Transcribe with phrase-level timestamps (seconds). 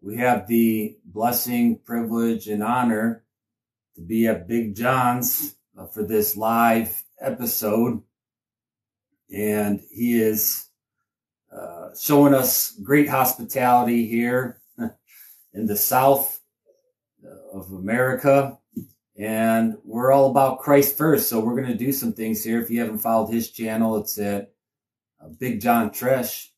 [0.00, 3.24] we have the blessing, privilege, and honor
[3.94, 8.02] to be at Big John's uh, for this live episode.
[9.34, 10.68] And he is
[11.52, 14.60] uh, showing us great hospitality here
[15.54, 16.40] in the South
[17.52, 18.58] of America.
[19.18, 21.28] And we're all about Christ first.
[21.28, 22.60] So we're going to do some things here.
[22.60, 24.52] If you haven't followed his channel, it's at
[25.20, 26.48] uh, Big John Tresh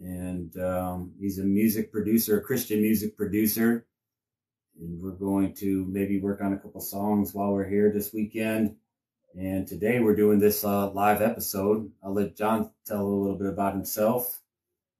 [0.00, 3.86] and um, he's a music producer, a Christian music producer.
[4.80, 8.76] And we're going to maybe work on a couple songs while we're here this weekend.
[9.38, 11.90] And today we're doing this uh, live episode.
[12.02, 14.40] I'll let John tell a little bit about himself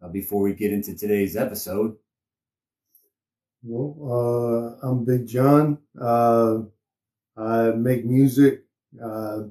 [0.02, 1.96] uh, before we get into today's episode.
[3.62, 5.78] Well, uh, I'm Big John.
[6.00, 6.62] Uh,
[7.36, 8.64] I make music.
[9.02, 9.44] Uh,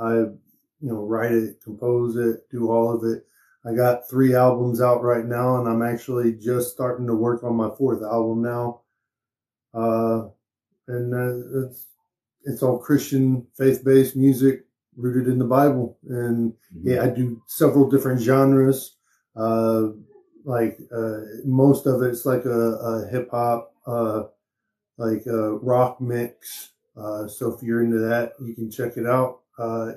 [0.00, 0.34] I, you
[0.80, 3.26] know, write it, compose it, do all of it.
[3.66, 7.56] I got three albums out right now, and I'm actually just starting to work on
[7.56, 8.80] my fourth album now.
[9.72, 10.28] Uh,
[10.86, 11.86] and uh, it's
[12.44, 14.66] it's all Christian, faith based music
[14.96, 15.98] rooted in the Bible.
[16.08, 16.88] And mm-hmm.
[16.88, 18.96] yeah, I do several different genres.
[19.34, 19.88] Uh,
[20.44, 24.24] like uh, most of it's like a, a hip hop, uh,
[24.98, 26.72] like a rock mix.
[26.96, 29.40] Uh, so if you're into that, you can check it out.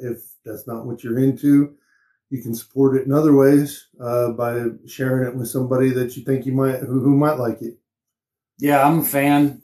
[0.02, 1.76] if that's not what you're into,
[2.30, 6.24] you can support it in other ways uh, by sharing it with somebody that you
[6.24, 7.78] think you might who, who might like it.
[8.60, 9.62] Yeah, I'm a fan,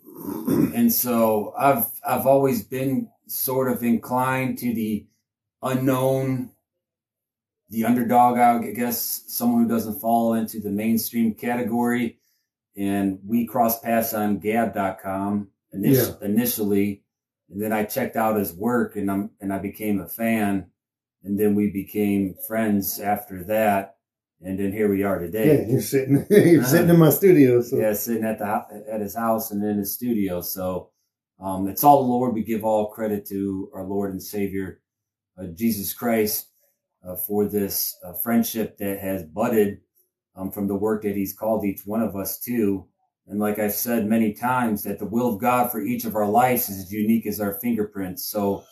[0.74, 5.06] and so I've I've always been sort of inclined to the
[5.62, 6.52] unknown,
[7.70, 8.38] the underdog.
[8.38, 12.20] I guess someone who doesn't fall into the mainstream category.
[12.76, 16.28] And we crossed paths on Gab.com initially, yeah.
[16.28, 17.04] initially,
[17.52, 20.72] and then I checked out his work, and I'm and I became a fan
[21.24, 23.96] and then we became friends after that.
[24.42, 25.62] And then here we are today.
[25.62, 27.62] Yeah, you're sitting, you're uh, sitting in my studio.
[27.62, 27.78] So.
[27.78, 30.42] Yeah, sitting at the at his house and in his studio.
[30.42, 30.90] So,
[31.40, 32.34] um, it's all the Lord.
[32.34, 34.82] We give all credit to our Lord and Savior,
[35.40, 36.48] uh, Jesus Christ,
[37.08, 39.80] uh, for this uh, friendship that has budded
[40.36, 42.86] um, from the work that He's called each one of us to.
[43.28, 46.28] And like I've said many times, that the will of God for each of our
[46.28, 48.26] lives is as unique as our fingerprints.
[48.26, 48.66] So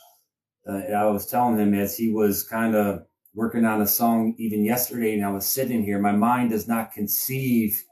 [0.68, 4.64] uh, I was telling him as he was kind of working on a song even
[4.64, 7.82] yesterday, and I was sitting here, my mind does not conceive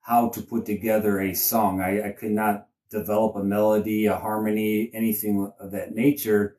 [0.00, 1.80] how to put together a song.
[1.80, 6.56] I, I could not develop a melody, a harmony, anything of that nature,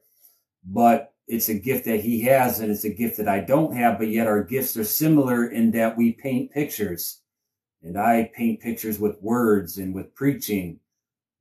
[0.63, 3.97] but it's a gift that he has and it's a gift that I don't have,
[3.97, 7.21] but yet our gifts are similar in that we paint pictures.
[7.83, 10.79] And I paint pictures with words and with preaching.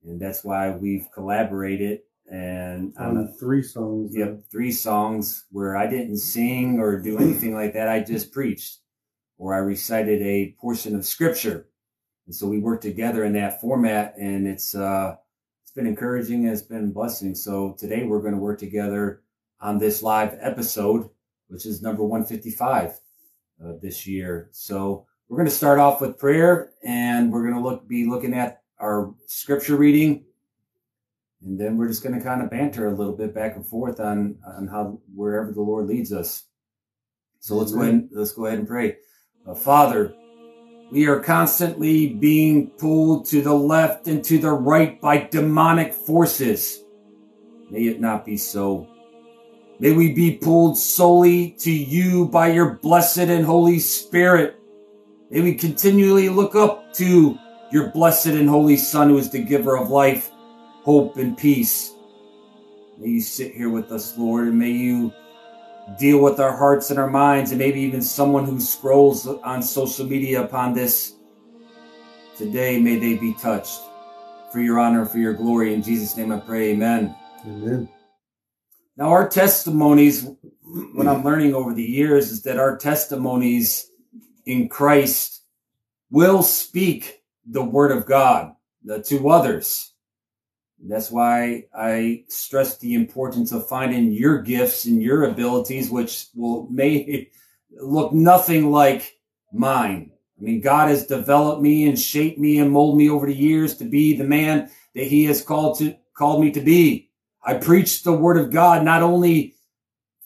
[0.05, 2.01] And that's why we've collaborated
[2.31, 4.15] and on um, three songs.
[4.15, 7.89] Yep, three songs where I didn't sing or do anything like that.
[7.89, 8.79] I just preached,
[9.37, 11.69] or I recited a portion of scripture,
[12.27, 15.17] and so we worked together in that format, and it's uh,
[15.63, 16.47] it's been encouraging.
[16.47, 17.35] It's been blessing.
[17.35, 19.23] So today we're going to work together
[19.61, 21.11] on this live episode,
[21.49, 22.99] which is number one fifty five
[23.63, 24.49] uh, this year.
[24.53, 28.35] So we're going to start off with prayer, and we're going to look be looking
[28.35, 30.25] at our scripture reading
[31.43, 34.01] and then we're just going to kind of banter a little bit back and forth
[34.01, 36.45] on on how wherever the Lord leads us.
[37.41, 38.09] So let's go ahead.
[38.13, 38.97] let's go ahead and pray.
[39.47, 40.15] Uh, Father,
[40.93, 46.85] we are constantly being pulled to the left and to the right by demonic forces.
[47.71, 48.87] May it not be so.
[49.79, 54.57] May we be pulled solely to you by your blessed and Holy Spirit.
[55.31, 57.39] May we continually look up to
[57.73, 60.31] your blessed and holy Son, who is the giver of life
[60.83, 61.93] hope, and peace.
[62.99, 65.13] May you sit here with us, Lord, and may you
[65.99, 70.07] deal with our hearts and our minds, and maybe even someone who scrolls on social
[70.07, 71.15] media upon this
[72.37, 73.81] today, may they be touched
[74.53, 75.75] for your honor, for your glory.
[75.75, 77.15] In Jesus' name I pray, amen.
[77.47, 77.89] Amen.
[78.97, 80.27] Now, our testimonies,
[80.95, 83.91] what I'm learning over the years is that our testimonies
[84.45, 85.43] in Christ
[86.11, 88.55] will speak the word of God
[89.05, 89.90] to others.
[90.83, 96.69] That's why I stress the importance of finding your gifts and your abilities, which will
[96.71, 97.29] may
[97.71, 99.19] look nothing like
[99.53, 100.11] mine.
[100.39, 103.77] I mean, God has developed me and shaped me and molded me over the years
[103.77, 107.11] to be the man that he has called to, called me to be.
[107.45, 109.55] I preach the word of God, not only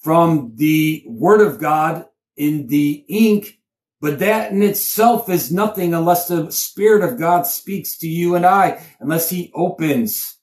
[0.02, 3.58] from the word of God in the ink,
[4.00, 8.44] but that in itself is nothing unless the spirit of God speaks to you and
[8.44, 10.33] I, unless he opens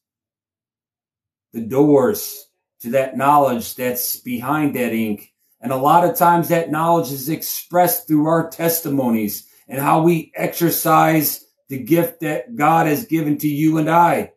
[1.53, 2.47] the doors
[2.81, 5.33] to that knowledge that's behind that ink.
[5.61, 10.31] And a lot of times that knowledge is expressed through our testimonies and how we
[10.35, 14.33] exercise the gift that God has given to you and I.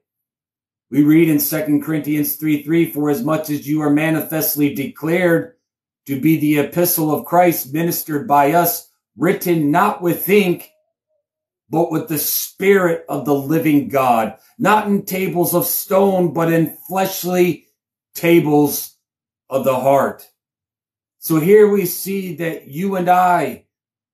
[0.90, 5.54] We read in 2 Corinthians 3 3, for as much as you are manifestly declared
[6.06, 10.70] to be the epistle of Christ ministered by us, written not with ink,
[11.70, 16.76] but with the spirit of the living God, not in tables of stone, but in
[16.88, 17.68] fleshly
[18.14, 18.96] tables
[19.50, 20.28] of the heart.
[21.18, 23.64] So here we see that you and I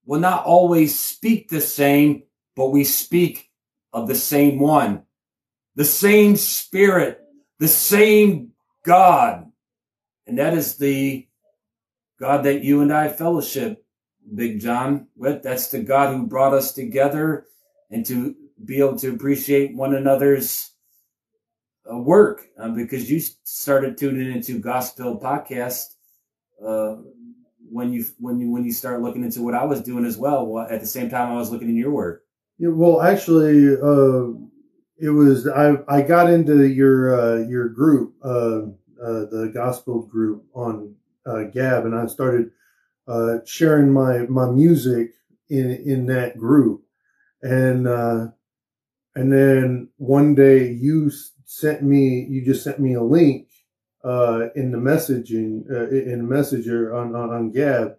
[0.07, 2.23] will not always speak the same,
[2.57, 3.51] but we speak
[3.93, 5.05] of the same one,
[5.75, 7.21] the same spirit,
[7.59, 8.53] the same
[8.85, 9.51] God.
[10.27, 11.27] And that is the
[12.19, 13.85] God that you and I fellowship,
[14.35, 15.43] Big John, with.
[15.43, 17.47] That's the God who brought us together
[17.91, 20.71] and to be able to appreciate one another's
[21.91, 25.95] uh, work uh, because you started tuning into gospel podcast
[26.65, 26.97] uh,
[27.71, 30.59] when you when you when you start looking into what I was doing as well
[30.59, 32.25] at the same time I was looking in your work.
[32.59, 34.33] Yeah, well, actually, uh,
[34.99, 38.63] it was I I got into your uh, your group, uh,
[38.99, 42.51] the gospel group on Gab, and I started
[43.47, 45.15] sharing my my music
[45.49, 46.83] in in that group
[47.43, 47.87] and
[49.15, 51.11] and then one day you
[51.45, 53.49] sent me, you just sent me a link
[54.05, 57.97] uh, in the messaging uh, in Messenger on on, on Gab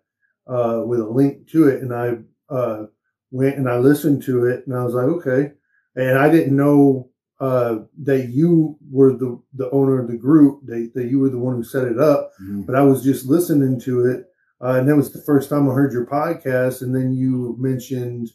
[0.48, 2.18] uh, with a link to it, and I
[2.54, 2.86] uh,
[3.32, 5.52] went and I listened to it, and I was like, okay,
[5.96, 7.10] and I didn't know
[7.40, 11.40] uh, that you were the the owner of the group, that, that you were the
[11.40, 12.62] one who set it up, mm-hmm.
[12.62, 14.26] but I was just listening to it.
[14.64, 16.84] Uh, and that was the first time I heard your podcast.
[16.84, 18.30] And then you mentioned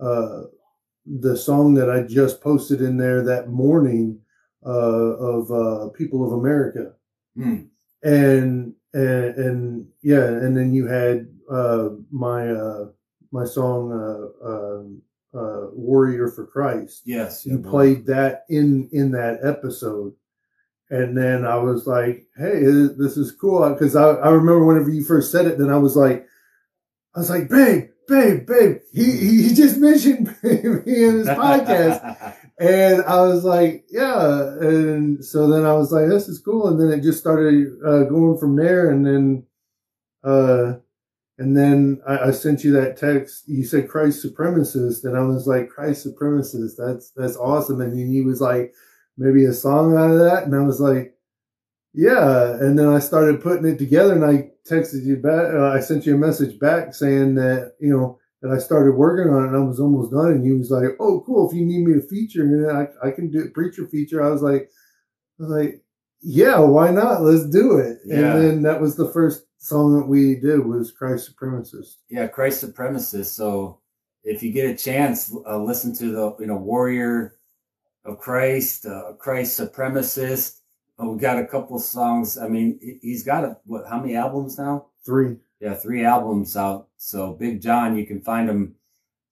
[0.00, 0.44] uh,
[1.20, 4.20] the song that I just posted in there that morning
[4.64, 6.92] uh, of uh, "People of America,"
[7.36, 7.66] mm.
[8.02, 12.86] and, and and yeah, and then you had uh, my uh,
[13.32, 13.92] my song
[14.44, 15.02] um,
[15.32, 20.14] "Warrior for Christ." Yes, you yeah, played that in in that episode.
[20.90, 25.04] And then I was like, "Hey, this is cool," because I, I remember whenever you
[25.04, 25.58] first said it.
[25.58, 26.26] Then I was like,
[27.14, 29.04] I was like, "Babe, babe, babe, he,
[29.48, 32.34] he just mentioned me in his podcast.
[32.58, 34.40] and I was like, yeah.
[34.60, 36.68] And so then I was like, this is cool.
[36.68, 38.90] And then it just started uh, going from there.
[38.90, 39.46] And then,
[40.24, 40.78] uh,
[41.38, 43.46] and then I, I, sent you that text.
[43.46, 45.04] You said Christ supremacist.
[45.04, 46.72] And I was like, Christ supremacist.
[46.76, 47.80] That's, that's awesome.
[47.80, 48.74] And then he was like,
[49.16, 50.44] maybe a song out of that.
[50.44, 51.14] And I was like,
[51.94, 52.54] yeah.
[52.54, 55.52] And then I started putting it together and I texted you back.
[55.52, 59.32] Uh, I sent you a message back saying that, you know, that I started working
[59.32, 60.32] on it and I was almost done.
[60.32, 61.48] And he was like, Oh, cool.
[61.48, 64.22] If you need me to feature, and I, I can do a preacher feature.
[64.22, 64.70] I was like,
[65.40, 65.82] I was like,
[66.20, 67.22] yeah, why not?
[67.22, 67.98] Let's do it.
[68.04, 68.16] Yeah.
[68.16, 71.96] And then that was the first song that we did was Christ Supremacist.
[72.10, 72.26] Yeah.
[72.26, 73.26] Christ Supremacist.
[73.26, 73.80] So
[74.24, 77.34] if you get a chance, uh, listen to the, you know, Warrior
[78.04, 80.57] of Christ, uh, Christ Supremacist.
[80.98, 82.36] Oh, we got a couple songs.
[82.36, 84.86] I mean, he's got a, what, how many albums now?
[85.06, 85.36] Three.
[85.60, 86.88] Yeah, three albums out.
[86.96, 88.74] So Big John, you can find him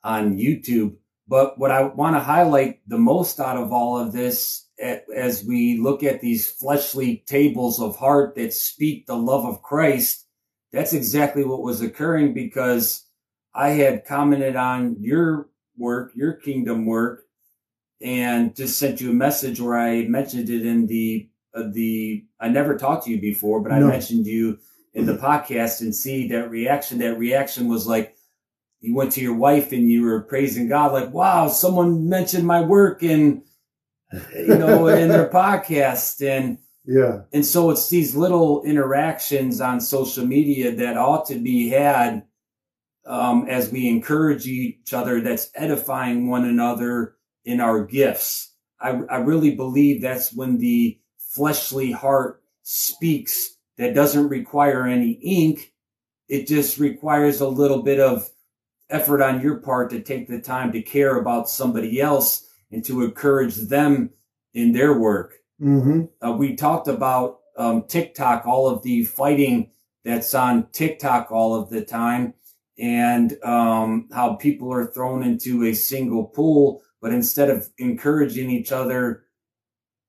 [0.05, 0.97] on YouTube.
[1.29, 5.79] But what I want to highlight the most out of all of this, as we
[5.79, 10.27] look at these fleshly tables of heart that speak the love of Christ,
[10.73, 13.07] that's exactly what was occurring because
[13.55, 17.25] I had commented on your work, your kingdom work,
[18.01, 21.29] and just sent you a message where I mentioned it in the
[21.65, 23.86] the I never talked to you before, but no.
[23.86, 24.58] I mentioned you
[24.94, 26.98] in the podcast and see that reaction.
[26.98, 28.17] That reaction was like,
[28.81, 32.63] you went to your wife and you were praising God, like, wow, someone mentioned my
[32.63, 33.43] work in,
[34.34, 36.27] you know, in their podcast.
[36.27, 37.22] And, yeah.
[37.32, 42.25] And so it's these little interactions on social media that ought to be had,
[43.06, 48.53] um, as we encourage each other that's edifying one another in our gifts.
[48.81, 50.98] I, I really believe that's when the
[51.36, 55.72] fleshly heart speaks that doesn't require any ink.
[56.28, 58.28] It just requires a little bit of
[58.88, 63.05] effort on your part to take the time to care about somebody else and to
[63.05, 64.10] encourage them
[64.55, 65.34] in their work.
[65.60, 66.05] Mm-hmm.
[66.26, 69.70] Uh, we talked about um, TikTok, all of the fighting
[70.05, 72.34] that's on TikTok all of the time,
[72.78, 76.82] and um, how people are thrown into a single pool.
[77.00, 79.26] But instead of encouraging each other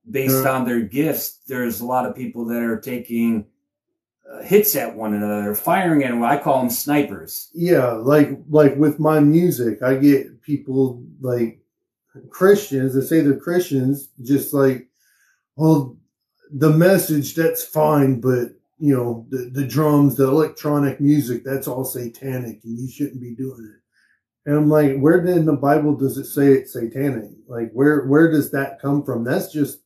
[0.09, 3.45] based on their gifts, there's a lot of people that are taking
[4.31, 6.23] uh, hits at one another, firing at them.
[6.23, 7.49] I call them snipers.
[7.53, 11.59] Yeah, like like with my music, I get people like
[12.29, 14.87] Christians that say they're Christians, just like,
[15.55, 15.97] well,
[16.51, 18.49] the message that's fine, but
[18.79, 23.35] you know the the drums, the electronic music, that's all satanic, and you shouldn't be
[23.35, 23.81] doing it.
[24.45, 27.31] And I'm like, where in the Bible does it say it's satanic?
[27.47, 29.23] Like, where where does that come from?
[29.23, 29.79] That's just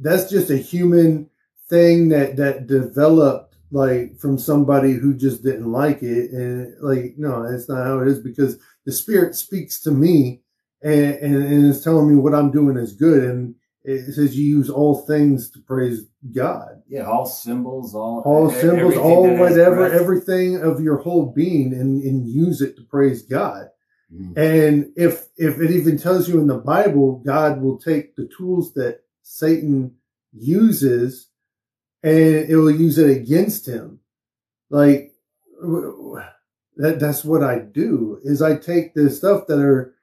[0.00, 1.28] that's just a human
[1.68, 6.32] thing that that developed like from somebody who just didn't like it.
[6.32, 10.40] And like no that's not how it is because the spirit speaks to me
[10.82, 13.24] and, and, and is telling me what i'm doing is good.
[13.24, 16.02] And it says you use all things to praise
[16.32, 16.82] god.
[16.88, 22.28] Yeah all cymbals all all cymbals all whatever everything of your whole being and, and
[22.28, 23.68] use it to praise god.
[24.12, 24.36] Mm-hmm.
[24.40, 28.74] and if if it even tells you in the bible god will take the tools
[28.74, 29.94] that satan
[30.32, 31.28] uses
[32.02, 34.00] and it will use it against him.
[34.70, 35.12] Like
[35.62, 39.94] that, that's what I do is I take the stuff that are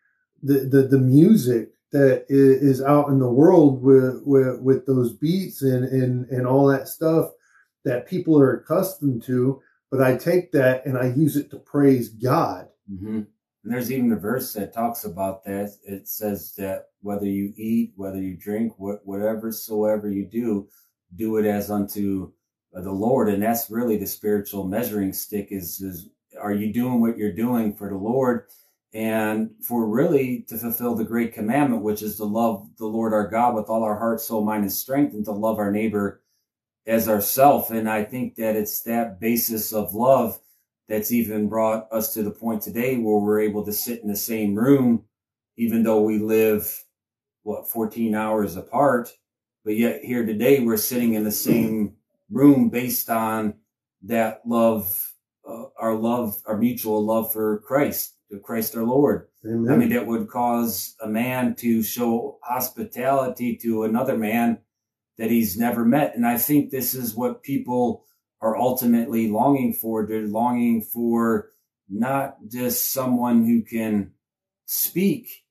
[0.41, 5.61] the, the, the music that is out in the world with, with, with those beats
[5.61, 7.31] and, and, and all that stuff
[7.83, 9.61] that people are accustomed to.
[9.89, 12.67] But I take that and I use it to praise God.
[12.91, 13.21] Mm-hmm.
[13.67, 15.75] And there's even a verse that talks about that.
[15.83, 20.69] It says that whether you eat, whether you drink, what, whatever soever you do,
[21.17, 22.31] do it as unto
[22.73, 23.27] uh, the Lord.
[23.27, 26.07] And that's really the spiritual measuring stick is, is
[26.39, 28.45] are you doing what you're doing for the Lord
[28.93, 33.27] and for really to fulfill the great commandment, which is to love the Lord our
[33.27, 36.21] God with all our heart, soul, mind, and strength, and to love our neighbor
[36.85, 37.69] as ourself.
[37.69, 40.39] And I think that it's that basis of love
[40.87, 44.15] that's even brought us to the point today where we're able to sit in the
[44.15, 45.03] same room,
[45.57, 46.83] even though we live,
[47.43, 49.11] what, 14 hours apart
[49.67, 51.97] but yet here today, we're sitting in the same
[52.31, 53.55] room based on
[54.03, 55.11] that love,
[55.45, 59.27] uh, our love, our mutual love for Christ, to Christ our Lord.
[59.45, 59.69] Amen.
[59.69, 64.59] I mean, that would cause a man to show hospitality to another man
[65.17, 66.15] that he's never met.
[66.15, 68.05] And I think this is what people
[68.41, 70.05] are ultimately longing for.
[70.05, 71.51] They're longing for
[71.89, 74.11] not just someone who can
[74.65, 75.45] speak,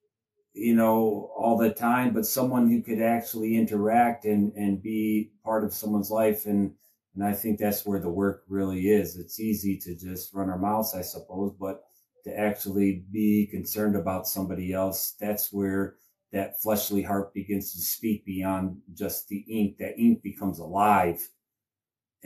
[0.52, 5.64] you know, all the time, but someone who could actually interact and, and be part
[5.64, 6.46] of someone's life.
[6.46, 6.74] And,
[7.14, 9.16] and I think that's where the work really is.
[9.16, 11.82] It's easy to just run our mouths, I suppose, but
[12.24, 15.96] to actually be concerned about somebody else, that's where
[16.32, 19.78] that fleshly heart begins to speak beyond just the ink.
[19.78, 21.26] That ink becomes alive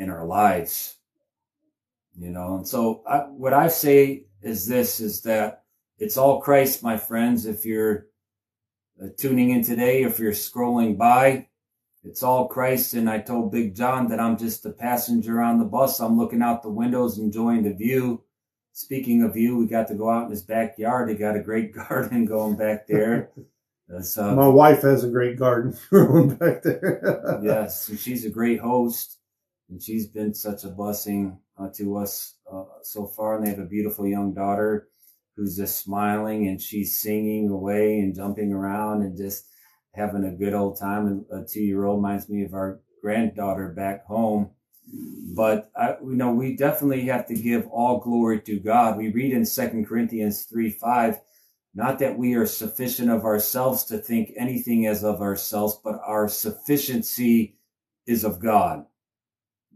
[0.01, 0.97] in our lives,
[2.19, 2.57] you know.
[2.57, 5.65] And so I, what I say is this, is that
[5.99, 7.45] it's all Christ, my friends.
[7.45, 8.07] If you're
[9.03, 11.49] uh, tuning in today, if you're scrolling by,
[12.03, 12.95] it's all Christ.
[12.95, 16.01] And I told Big John that I'm just a passenger on the bus.
[16.01, 18.23] I'm looking out the windows, enjoying the view.
[18.73, 21.11] Speaking of view, we got to go out in his backyard.
[21.11, 23.31] He got a great garden going back there.
[23.93, 25.73] Uh, My wife has a great garden
[26.39, 27.41] back there.
[27.43, 29.19] yes, and she's a great host,
[29.71, 33.37] and she's been such a blessing uh, to us uh, so far.
[33.37, 34.89] And they have a beautiful young daughter
[35.37, 39.47] who's just smiling and she's singing away and jumping around and just
[39.95, 41.07] having a good old time.
[41.07, 44.51] And a two year old reminds me of our granddaughter back home.
[45.37, 48.97] But I, you know, we definitely have to give all glory to God.
[48.97, 51.21] We read in Second Corinthians 3 5,
[51.75, 56.29] not that we are sufficient of ourselves to think anything as of ourselves, but our
[56.29, 57.57] sufficiency
[58.09, 58.85] is of God.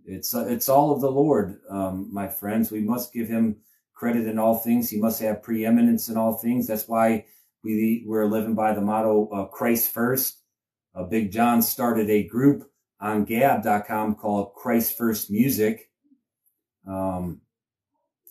[0.06, 2.70] It's, it's all of the Lord, um, my friends.
[2.70, 3.56] We must give him
[3.94, 4.90] credit in all things.
[4.90, 6.66] He must have preeminence in all things.
[6.66, 7.24] That's why
[7.62, 10.42] we we're living by the motto uh, Christ first.
[10.94, 12.70] Uh, Big John started a group
[13.00, 15.90] on Gab.com called Christ First Music.
[16.86, 17.40] Um,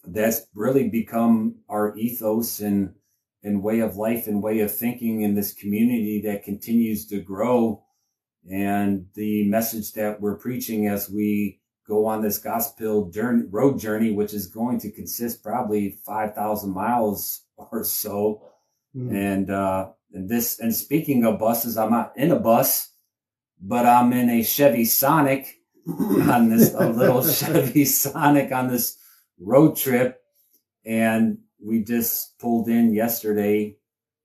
[0.05, 2.93] that's really become our ethos and
[3.43, 7.83] and way of life and way of thinking in this community that continues to grow.
[8.49, 14.11] And the message that we're preaching as we go on this gospel journey, road journey,
[14.11, 18.41] which is going to consist probably 5,000 miles or so.
[18.95, 19.11] Mm.
[19.15, 22.89] And, uh, and this, and speaking of buses, I'm not in a bus,
[23.61, 28.97] but I'm in a Chevy Sonic on this, a little Chevy Sonic on this
[29.39, 30.21] road trip.
[30.85, 33.77] And we just pulled in yesterday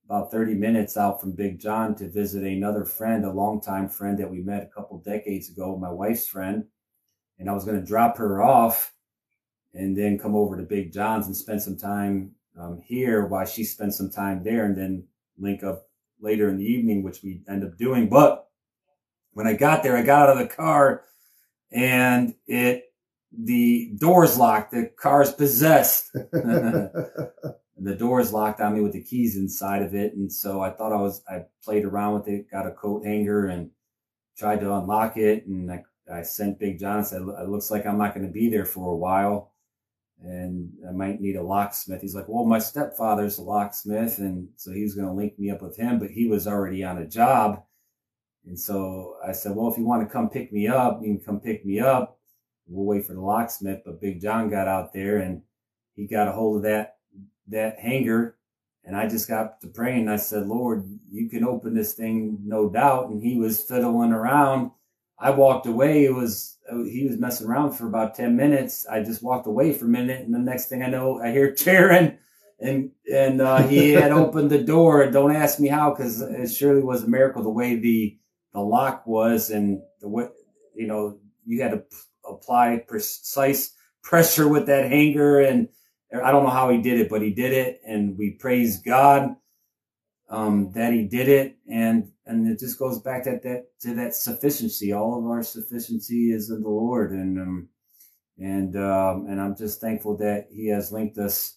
[0.04, 4.30] about 30 minutes out from Big John to visit another friend, a longtime friend that
[4.30, 6.64] we met a couple decades ago, my wife's friend
[7.38, 8.92] and I was going to drop her off
[9.74, 13.64] and then come over to Big John's and spend some time um, here while she
[13.64, 15.04] spent some time there and then
[15.38, 15.88] link up
[16.20, 18.08] later in the evening, which we end up doing.
[18.08, 18.48] But
[19.32, 21.04] when I got there, I got out of the car
[21.70, 22.84] and it,
[23.32, 24.72] the door's locked.
[24.72, 26.12] The car's possessed.
[26.12, 30.14] the door's locked on me with the keys inside of it.
[30.14, 33.46] And so I thought I was, I played around with it, got a coat hanger
[33.46, 33.70] and
[34.36, 35.46] tried to unlock it.
[35.46, 38.32] And I I sent Big John and said, it looks like I'm not going to
[38.32, 39.52] be there for a while.
[40.22, 42.00] and I might need a locksmith.
[42.00, 44.18] He's like, well, my stepfather's a locksmith.
[44.18, 46.82] And so he was going to link me up with him, but he was already
[46.82, 47.62] on a job.
[48.46, 51.24] And so I said, well, if you want to come pick me up, you can
[51.24, 52.18] come pick me up.
[52.66, 53.82] We'll wait for the locksmith.
[53.84, 55.42] But Big John got out there and
[55.94, 56.96] he got a hold of that,
[57.48, 58.36] that hanger.
[58.84, 60.08] And I just got to praying.
[60.08, 63.10] I said, Lord, you can open this thing, no doubt.
[63.10, 64.70] And he was fiddling around.
[65.20, 66.04] I walked away.
[66.04, 68.86] It was he was messing around for about 10 minutes.
[68.86, 70.20] I just walked away for a minute.
[70.20, 72.18] And the next thing I know, I hear tearing
[72.60, 75.10] and, and, uh, he had opened the door.
[75.10, 78.18] Don't ask me how, cause it surely was a miracle the way the,
[78.52, 80.28] the lock was and the way,
[80.74, 81.96] you know, you had to p-
[82.28, 85.40] apply precise pressure with that hanger.
[85.40, 85.68] And
[86.12, 87.80] I don't know how he did it, but he did it.
[87.86, 89.36] And we praise God,
[90.30, 91.56] um, that he did it.
[91.70, 94.92] And and it just goes back to that to that sufficiency.
[94.92, 97.68] All of our sufficiency is in the Lord, and um,
[98.38, 101.56] and um, and I'm just thankful that He has linked us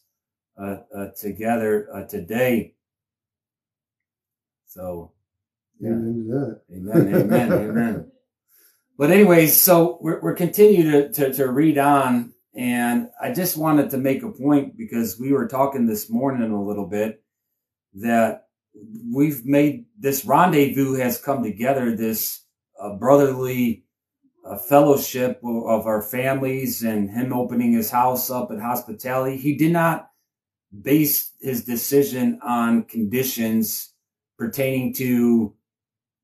[0.58, 2.74] uh, uh, together uh, today.
[4.68, 5.12] So,
[5.80, 5.90] yeah.
[5.90, 7.16] amen Amen.
[7.16, 7.51] Amen.
[7.51, 8.12] amen.
[8.98, 13.90] But anyways, so we're we're continuing to, to to read on, and I just wanted
[13.90, 17.22] to make a point because we were talking this morning a little bit
[17.96, 22.44] that we've made this rendezvous has come together, this
[22.80, 23.86] uh, brotherly
[24.46, 29.38] uh, fellowship of our families and him opening his house up at hospitality.
[29.38, 30.10] He did not
[30.82, 33.94] base his decision on conditions
[34.38, 35.54] pertaining to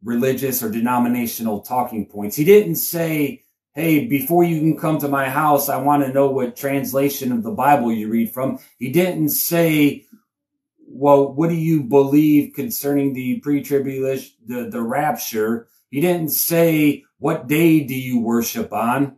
[0.03, 2.35] religious or denominational talking points.
[2.35, 6.31] He didn't say, Hey, before you can come to my house, I want to know
[6.31, 8.57] what translation of the Bible you read from.
[8.79, 10.06] He didn't say,
[10.97, 15.67] well, what do you believe concerning the pre-tribulation, the, the rapture?
[15.89, 19.17] He didn't say, what day do you worship on?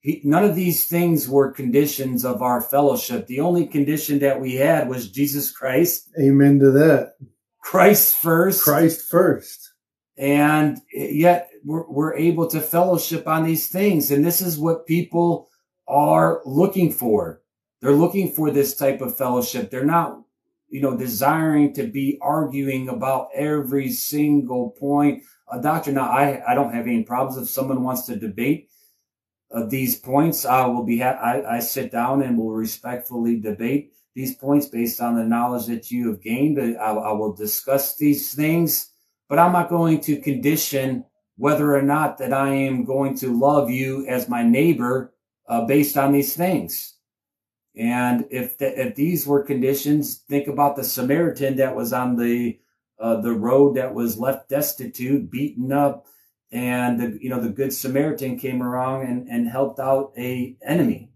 [0.00, 3.26] He, none of these things were conditions of our fellowship.
[3.26, 6.08] The only condition that we had was Jesus Christ.
[6.18, 7.16] Amen to that.
[7.62, 8.64] Christ first.
[8.64, 9.74] Christ first.
[10.16, 14.10] And yet we're, we're able to fellowship on these things.
[14.10, 15.50] And this is what people
[15.86, 17.42] are looking for.
[17.82, 19.70] They're looking for this type of fellowship.
[19.70, 20.22] They're not
[20.70, 25.22] you know, desiring to be arguing about every single point.
[25.52, 28.70] a doctor, now I, I don't have any problems if someone wants to debate
[29.52, 30.44] uh, these points.
[30.44, 35.00] I will be, ha- I, I sit down and will respectfully debate these points based
[35.00, 36.60] on the knowledge that you have gained.
[36.60, 38.90] I, I will discuss these things,
[39.28, 41.04] but I'm not going to condition
[41.36, 45.14] whether or not that I am going to love you as my neighbor
[45.48, 46.94] uh, based on these things.
[47.76, 52.58] And if the, if these were conditions, think about the Samaritan that was on the
[52.98, 56.06] uh, the road that was left destitute, beaten up,
[56.52, 61.10] and the you know the good Samaritan came around and, and helped out a enemy,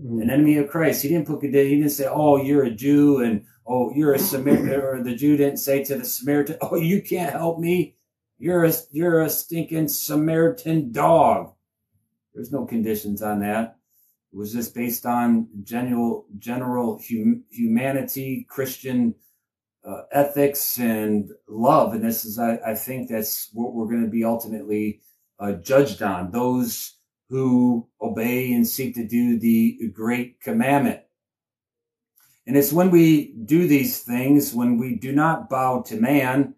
[0.00, 0.22] mm.
[0.22, 1.02] an enemy of Christ.
[1.02, 4.80] He didn't put he didn't say, "Oh, you're a Jew," and "Oh, you're a Samaritan,"
[4.80, 7.96] or the Jew didn't say to the Samaritan, "Oh, you can't help me.
[8.38, 11.52] You're a you're a stinking Samaritan dog."
[12.34, 13.76] There's no conditions on that.
[14.32, 19.14] It was just based on general general hum, humanity, Christian
[19.84, 21.94] uh, ethics, and love.
[21.94, 25.00] And this is, I, I think, that's what we're going to be ultimately
[25.40, 26.30] uh, judged on.
[26.30, 26.96] Those
[27.28, 31.00] who obey and seek to do the great commandment.
[32.46, 36.54] And it's when we do these things, when we do not bow to man,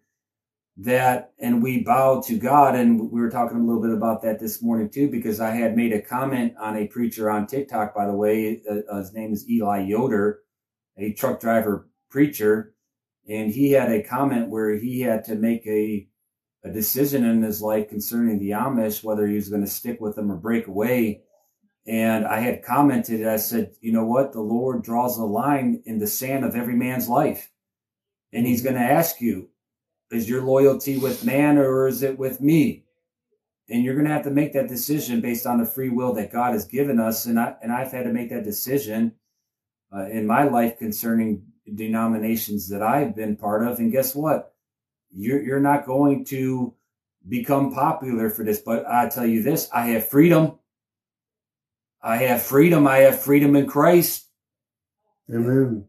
[0.78, 2.74] that and we bow to God.
[2.74, 5.76] And we were talking a little bit about that this morning too, because I had
[5.76, 8.62] made a comment on a preacher on TikTok, by the way.
[8.68, 10.40] Uh, his name is Eli Yoder,
[10.96, 12.74] a truck driver preacher.
[13.28, 16.08] And he had a comment where he had to make a,
[16.64, 20.16] a decision in his life concerning the Amish, whether he was going to stick with
[20.16, 21.22] them or break away.
[21.87, 24.32] And I had commented, I said, you know what?
[24.32, 27.50] The Lord draws a line in the sand of every man's life.
[28.32, 29.50] And he's going to ask you,
[30.12, 32.85] is your loyalty with man or is it with me?
[33.68, 36.33] And you're going to have to make that decision based on the free will that
[36.33, 37.27] God has given us.
[37.27, 39.12] And I, and I've had to make that decision
[39.94, 41.42] uh, in my life concerning
[41.75, 43.79] denominations that I've been part of.
[43.79, 44.55] And guess what?
[45.11, 46.75] You're, you're not going to
[47.29, 50.59] become popular for this, but I tell you this, I have freedom.
[52.03, 52.87] I have freedom.
[52.87, 54.27] I have freedom in Christ.
[55.33, 55.87] Amen.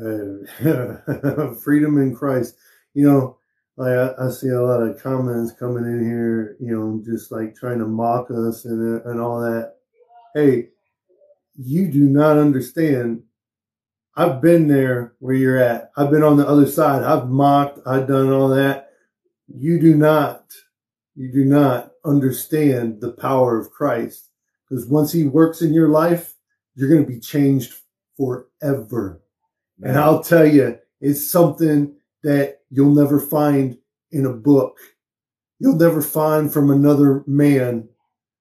[0.00, 2.54] Uh, freedom in Christ.
[2.94, 3.37] You know,
[3.78, 7.54] like I, I, see a lot of comments coming in here, you know, just like
[7.54, 9.76] trying to mock us and uh, and all that.
[10.34, 10.70] Hey,
[11.56, 13.22] you do not understand.
[14.16, 15.92] I've been there where you're at.
[15.96, 17.04] I've been on the other side.
[17.04, 17.78] I've mocked.
[17.86, 18.90] I've done all that.
[19.46, 20.52] You do not,
[21.14, 24.30] you do not understand the power of Christ
[24.68, 26.34] because once he works in your life,
[26.74, 27.74] you're going to be changed
[28.16, 29.22] forever.
[29.80, 33.78] And I'll tell you, it's something that you'll never find
[34.10, 34.78] in a book.
[35.58, 37.88] You'll never find from another man.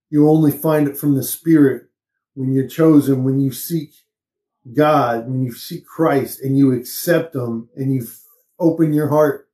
[0.09, 1.83] You only find it from the spirit
[2.33, 3.93] when you're chosen, when you seek
[4.73, 8.05] God, when you seek Christ and you accept him and you
[8.59, 9.49] open your heart,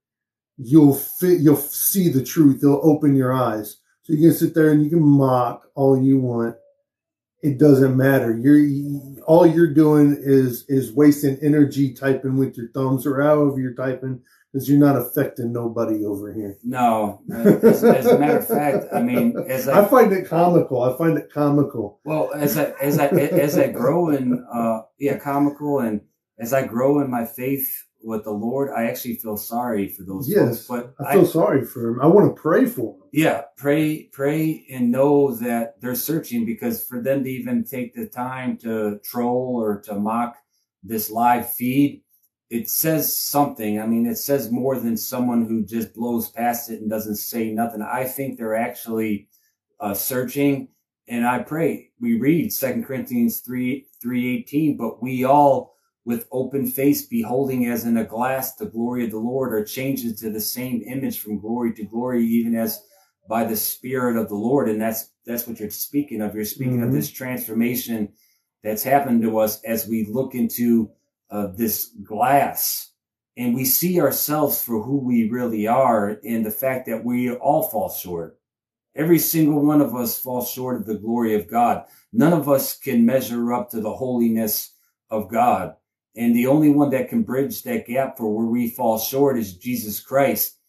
[0.57, 2.59] you'll fit, you'll see the truth.
[2.61, 3.77] You'll open your eyes.
[4.03, 6.57] So you can sit there and you can mock all you want.
[7.43, 8.35] It doesn't matter.
[8.35, 13.75] You're, all you're doing is, is wasting energy typing with your thumbs or however you're
[13.75, 14.21] typing
[14.53, 16.57] because you're not affecting nobody over here.
[16.63, 20.83] No, as, as, a matter of fact, I mean, as I, I, find it comical.
[20.83, 21.99] I find it comical.
[22.05, 26.01] Well, as I as I as I grow in, uh, yeah, comical, and
[26.39, 30.29] as I grow in my faith with the Lord, I actually feel sorry for those
[30.29, 30.93] yes, folks.
[30.97, 32.01] But I feel I, sorry for them.
[32.01, 33.07] I want to pray for them.
[33.11, 38.07] Yeah, pray, pray, and know that they're searching because for them to even take the
[38.07, 40.37] time to troll or to mock
[40.83, 42.03] this live feed
[42.53, 43.81] it says something.
[43.81, 47.49] I mean, it says more than someone who just blows past it and doesn't say
[47.49, 47.81] nothing.
[47.81, 49.27] I think they're actually
[49.79, 50.67] uh, searching.
[51.07, 57.07] And I pray we read Second Corinthians 3, 318, but we all with open face
[57.07, 60.83] beholding as in a glass the glory of the Lord are changed to the same
[60.85, 62.83] image from glory to glory, even as
[63.29, 64.67] by the spirit of the Lord.
[64.67, 66.35] And that's, that's what you're speaking of.
[66.35, 66.87] You're speaking mm-hmm.
[66.87, 68.09] of this transformation
[68.63, 70.91] that's happened to us as we look into
[71.29, 72.91] of this glass
[73.35, 77.63] and we see ourselves for who we really are and the fact that we all
[77.63, 78.37] fall short.
[78.95, 81.85] Every single one of us falls short of the glory of God.
[82.11, 84.75] None of us can measure up to the holiness
[85.09, 85.75] of God.
[86.15, 89.57] And the only one that can bridge that gap for where we fall short is
[89.57, 90.59] Jesus Christ.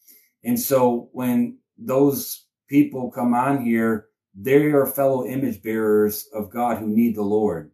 [0.43, 6.77] And so when those people come on here, they are fellow image bearers of God
[6.77, 7.71] who need the Lord.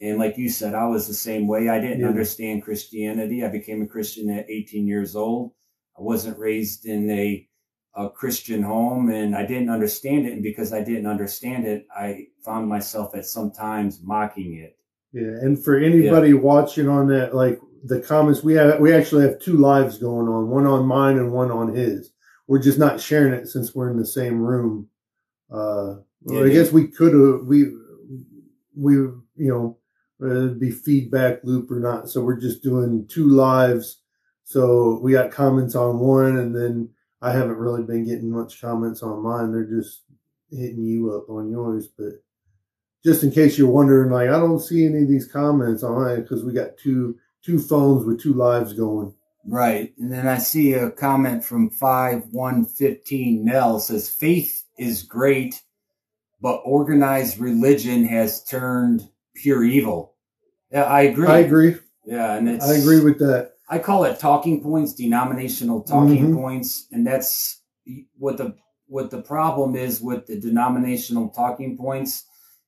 [0.00, 1.68] And like you said, I was the same way.
[1.68, 2.08] I didn't yeah.
[2.08, 3.44] understand Christianity.
[3.44, 5.52] I became a Christian at 18 years old.
[5.98, 7.48] I wasn't raised in a,
[7.94, 10.34] a Christian home and I didn't understand it.
[10.34, 14.78] And because I didn't understand it, I found myself at sometimes mocking it.
[15.16, 15.38] Yeah.
[15.40, 16.34] And for anybody yeah.
[16.34, 20.50] watching on that, like the comments, we have, we actually have two lives going on,
[20.50, 22.12] one on mine and one on his.
[22.46, 24.88] We're just not sharing it since we're in the same room.
[25.50, 25.94] Uh,
[26.26, 27.64] yeah, I guess we could have, we,
[28.76, 29.78] we, you know,
[30.18, 32.10] whether it be feedback loop or not.
[32.10, 34.02] So we're just doing two lives.
[34.44, 36.90] So we got comments on one and then
[37.22, 39.50] I haven't really been getting much comments on mine.
[39.50, 40.02] They're just
[40.50, 41.88] hitting you up on yours.
[41.88, 42.22] But
[43.06, 46.22] just in case you're wondering, like, I don't see any of these comments on it
[46.22, 49.14] because we got two, two phones with two lives going.
[49.46, 49.94] Right.
[49.96, 55.62] And then I see a comment from 5115 Nell says, faith is great,
[56.40, 60.14] but organized religion has turned pure evil.
[60.72, 61.28] Yeah, I agree.
[61.28, 61.76] I agree.
[62.04, 63.52] Yeah, and it's I agree with that.
[63.68, 66.36] I call it talking points, denominational talking mm-hmm.
[66.36, 67.62] points, and that's
[68.18, 72.24] what the what the problem is with the denominational talking points.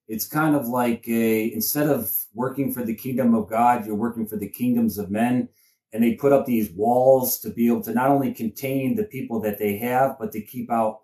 [0.08, 4.26] It's kind of like a instead of working for the kingdom of God, you're working
[4.26, 5.48] for the kingdoms of men.
[5.92, 9.40] And they put up these walls to be able to not only contain the people
[9.40, 11.00] that they have, but to keep out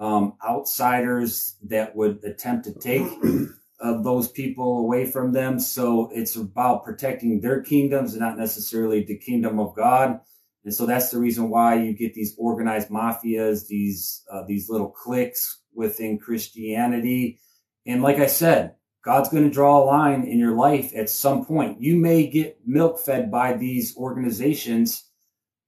[0.00, 3.06] um, outsiders that would attempt to take
[3.80, 5.60] of those people away from them.
[5.60, 10.20] So it's about protecting their kingdoms and not necessarily the kingdom of God.
[10.64, 14.88] And so that's the reason why you get these organized mafias, these uh, these little
[14.88, 17.38] cliques within Christianity.
[17.86, 21.44] And like I said, God's going to draw a line in your life at some
[21.44, 21.80] point.
[21.80, 25.04] You may get milk fed by these organizations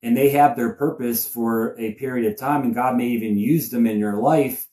[0.03, 3.69] and they have their purpose for a period of time and God may even use
[3.69, 4.67] them in your life.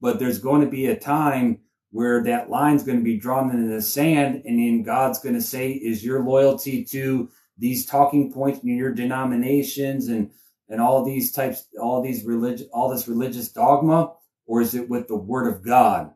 [0.00, 3.68] But there's going to be a time where that line's going to be drawn in
[3.68, 7.28] the sand and then God's going to say, is your loyalty to
[7.58, 10.30] these talking points in your denominations and,
[10.68, 14.12] and all these types, all these religious, all this religious dogma,
[14.46, 16.12] or is it with the word of God?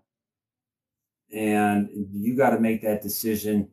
[1.34, 3.68] And you got to make that decision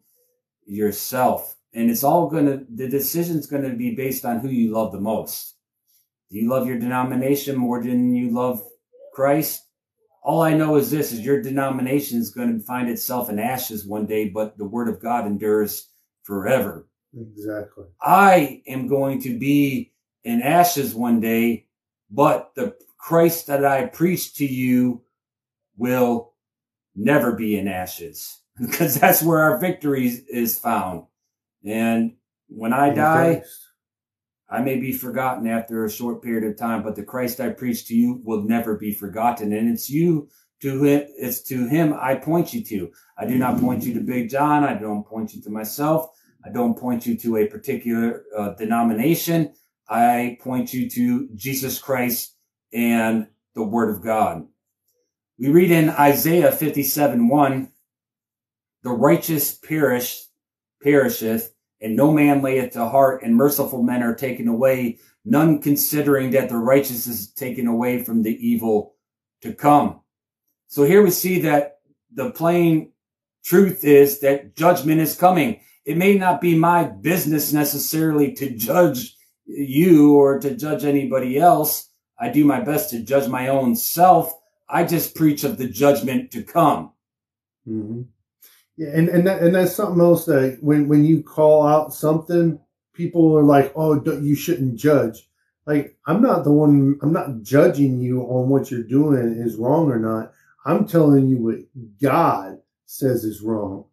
[0.66, 1.56] yourself.
[1.74, 4.92] And it's all going to, the decision's going to be based on who you love
[4.92, 5.56] the most.
[6.32, 8.62] Do you love your denomination more than you love
[9.14, 9.66] Christ?
[10.26, 13.86] all I know is this is your denomination is going to find itself in ashes
[13.86, 15.90] one day, but the word of God endures
[16.24, 16.88] forever.
[17.16, 17.86] Exactly.
[18.02, 21.68] I am going to be in ashes one day,
[22.10, 25.04] but the Christ that I preach to you
[25.78, 26.34] will
[26.96, 31.04] never be in ashes because that's where our victory is found.
[31.66, 32.14] And
[32.48, 33.62] when I in die, Christ.
[34.50, 37.88] I may be forgotten after a short period of time, but the Christ I preach
[37.88, 39.52] to you will never be forgotten.
[39.54, 40.30] And it's you
[40.62, 42.92] To it, it's to him I point you to.
[43.18, 44.64] I do not point you to Big John.
[44.64, 46.10] I don't point you to myself.
[46.46, 49.54] I don't point you to a particular uh, denomination.
[49.90, 52.36] I point you to Jesus Christ
[52.72, 54.48] and the Word of God.
[55.38, 57.72] We read in Isaiah 57 1,
[58.84, 60.24] the righteous perish,
[60.82, 66.32] perisheth, and no man layeth to heart, and merciful men are taken away, none considering
[66.32, 68.96] that the righteous is taken away from the evil
[69.42, 70.00] to come.
[70.68, 71.80] So here we see that
[72.14, 72.94] the plain
[73.44, 75.60] truth is that judgment is coming.
[75.84, 81.90] It may not be my business necessarily to judge you or to judge anybody else.
[82.18, 84.34] I do my best to judge my own self.
[84.68, 86.92] I just preach of the judgment to come.
[87.68, 88.04] Mm-hmm.
[88.78, 92.60] Yeah, and and that, and that's something else that when when you call out something,
[92.94, 95.30] people are like, "Oh, you shouldn't judge."
[95.66, 97.00] Like I'm not the one.
[97.02, 100.34] I'm not judging you on what you're doing is wrong or not.
[100.66, 101.56] I'm telling you what
[102.02, 103.86] God says is wrong.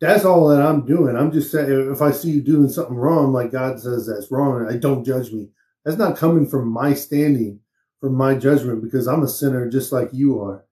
[0.00, 1.14] That's all that I'm doing.
[1.14, 4.66] I'm just saying if I see you doing something wrong, like God says that's wrong,
[4.68, 5.50] I don't judge me.
[5.84, 7.60] That's not coming from my standing,
[8.00, 10.64] from my judgment, because I'm a sinner just like you are.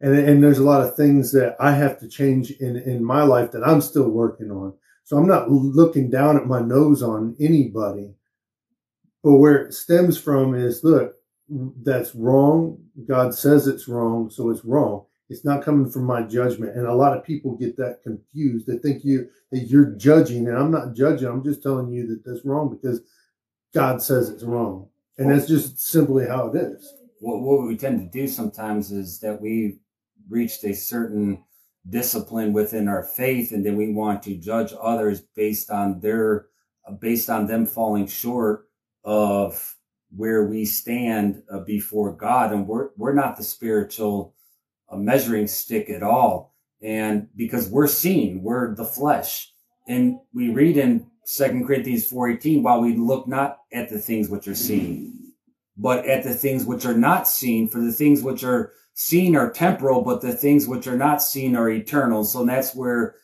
[0.00, 3.22] And, and there's a lot of things that I have to change in, in my
[3.22, 4.74] life that I'm still working on.
[5.04, 8.14] So I'm not looking down at my nose on anybody.
[9.22, 11.14] But where it stems from is, look,
[11.82, 12.82] that's wrong.
[13.06, 15.04] God says it's wrong, so it's wrong.
[15.28, 16.76] It's not coming from my judgment.
[16.76, 18.66] And a lot of people get that confused.
[18.66, 21.28] They think you that you're judging, and I'm not judging.
[21.28, 23.00] I'm just telling you that that's wrong because
[23.74, 24.88] God says it's wrong.
[25.18, 26.92] And that's just simply how it is.
[27.20, 29.78] What, what we tend to do sometimes is that we
[30.28, 31.44] reached a certain
[31.88, 36.46] discipline within our faith, and then we want to judge others based on their
[37.00, 38.68] based on them falling short
[39.04, 39.76] of
[40.14, 44.34] where we stand uh, before God, and we're we're not the spiritual
[44.90, 49.52] uh, measuring stick at all, and because we're seen, we're the flesh,
[49.88, 54.28] and we read in Second Corinthians four eighteen, while we look not at the things
[54.28, 55.32] which are seen,
[55.76, 59.50] but at the things which are not seen, for the things which are seen are
[59.50, 62.24] temporal, but the things which are not seen are eternal.
[62.24, 63.14] So that's where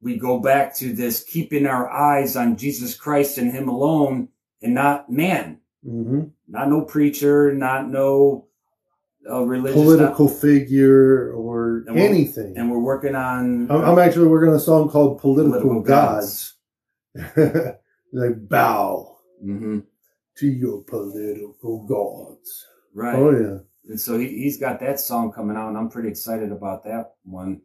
[0.00, 4.28] we go back to this keeping our eyes on Jesus Christ and Him alone
[4.62, 5.60] and not man.
[5.86, 6.28] Mm-hmm.
[6.48, 8.46] Not no preacher, not no
[9.30, 12.56] uh, religious political not, figure or and anything.
[12.56, 13.70] And we're working on.
[13.70, 16.53] I'm, I'm, actually working on a song called "Political, political Gods." gods.
[18.12, 19.80] like bow mm-hmm.
[20.36, 22.66] to your political gods.
[22.94, 23.16] Right.
[23.16, 23.58] Oh yeah.
[23.90, 27.14] And so he, he's got that song coming out, and I'm pretty excited about that
[27.24, 27.60] one.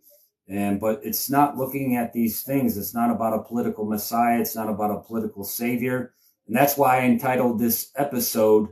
[0.48, 2.78] And but it's not looking at these things.
[2.78, 4.42] It's not about a political messiah.
[4.42, 6.14] It's not about a political savior.
[6.48, 8.70] And that's why I entitled this episode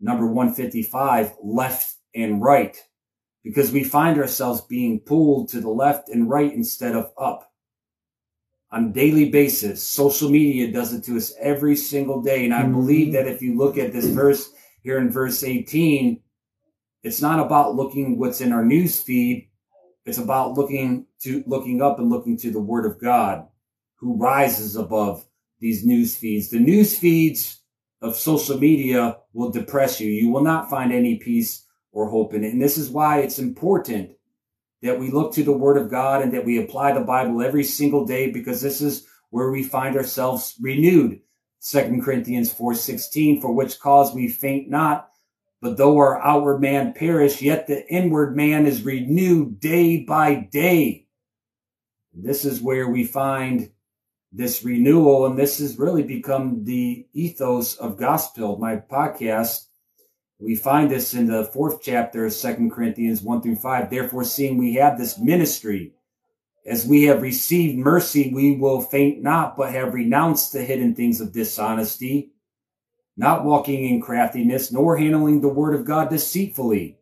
[0.00, 2.76] number 155, Left and Right,
[3.44, 7.51] because we find ourselves being pulled to the left and right instead of up
[8.72, 9.82] on a daily basis.
[9.82, 12.44] Social media does it to us every single day.
[12.44, 12.72] And I mm-hmm.
[12.72, 16.18] believe that if you look at this verse here in verse 18,
[17.02, 19.48] it's not about looking what's in our news feed.
[20.06, 23.46] It's about looking to looking up and looking to the word of God
[23.96, 25.24] who rises above
[25.60, 26.48] these news feeds.
[26.48, 27.60] The news feeds
[28.00, 30.10] of social media will depress you.
[30.10, 32.52] You will not find any peace or hope in it.
[32.52, 34.12] And this is why it's important
[34.82, 37.64] that we look to the word of God and that we apply the Bible every
[37.64, 41.20] single day because this is where we find ourselves renewed.
[41.60, 45.12] Second Corinthians 4:16 for which cause we faint not
[45.62, 51.06] but though our outward man perish yet the inward man is renewed day by day.
[52.12, 53.70] This is where we find
[54.32, 55.24] this renewal.
[55.24, 59.66] And this has really become the ethos of gospel, my podcast.
[60.42, 63.88] We find this in the fourth chapter of Second Corinthians 1 through 5.
[63.88, 65.92] Therefore, seeing we have this ministry,
[66.66, 71.20] as we have received mercy, we will faint not, but have renounced the hidden things
[71.20, 72.32] of dishonesty,
[73.16, 76.98] not walking in craftiness, nor handling the word of God deceitfully,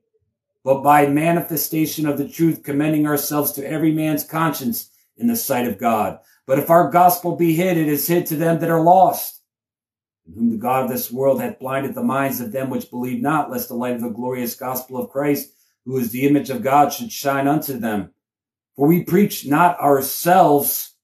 [0.62, 5.66] but by manifestation of the truth, commending ourselves to every man's conscience in the sight
[5.66, 6.18] of God.
[6.46, 9.39] But if our gospel be hid, it is hid to them that are lost,
[10.26, 13.20] in whom the God of this world hath blinded the minds of them which believe
[13.20, 15.52] not, lest the light of the glorious gospel of Christ,
[15.85, 18.12] who is the image of God, should shine unto them.
[18.76, 20.94] For we preach not ourselves,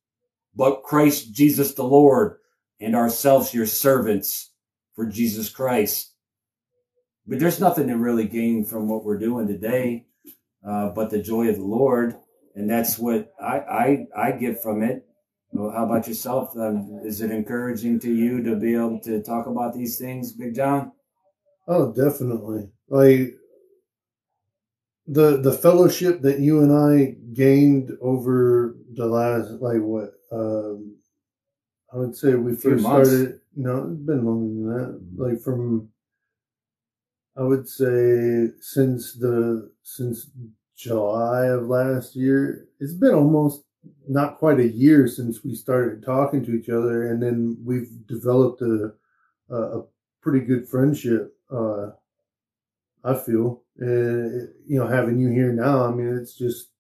[0.55, 2.39] but Christ Jesus the Lord,
[2.81, 4.51] and ourselves your servants
[4.95, 6.13] for Jesus Christ.
[7.27, 10.07] But there's nothing to really gain from what we're doing today,
[10.67, 12.17] uh, but the joy of the Lord.
[12.55, 15.06] And that's what I, I, I get from it.
[15.57, 16.57] Well, how about yourself?
[16.57, 20.55] Um, is it encouraging to you to be able to talk about these things, Big
[20.55, 20.93] John?
[21.67, 22.69] Oh, definitely.
[22.89, 23.35] Like,
[25.07, 30.97] the the fellowship that you and I gained over the last like what um,
[31.93, 33.41] I would say we first started.
[33.55, 35.25] No, it's been longer than that.
[35.25, 35.89] Like from
[37.37, 40.29] I would say since the since
[40.77, 42.69] July of last year.
[42.81, 43.66] It's been almost
[44.09, 48.63] not quite a year since we started talking to each other, and then we've developed
[48.63, 48.93] a
[49.51, 49.85] a, a
[50.23, 51.35] pretty good friendship.
[51.51, 51.91] Uh,
[53.05, 56.71] I feel, and you know, having you here now, I mean, it's just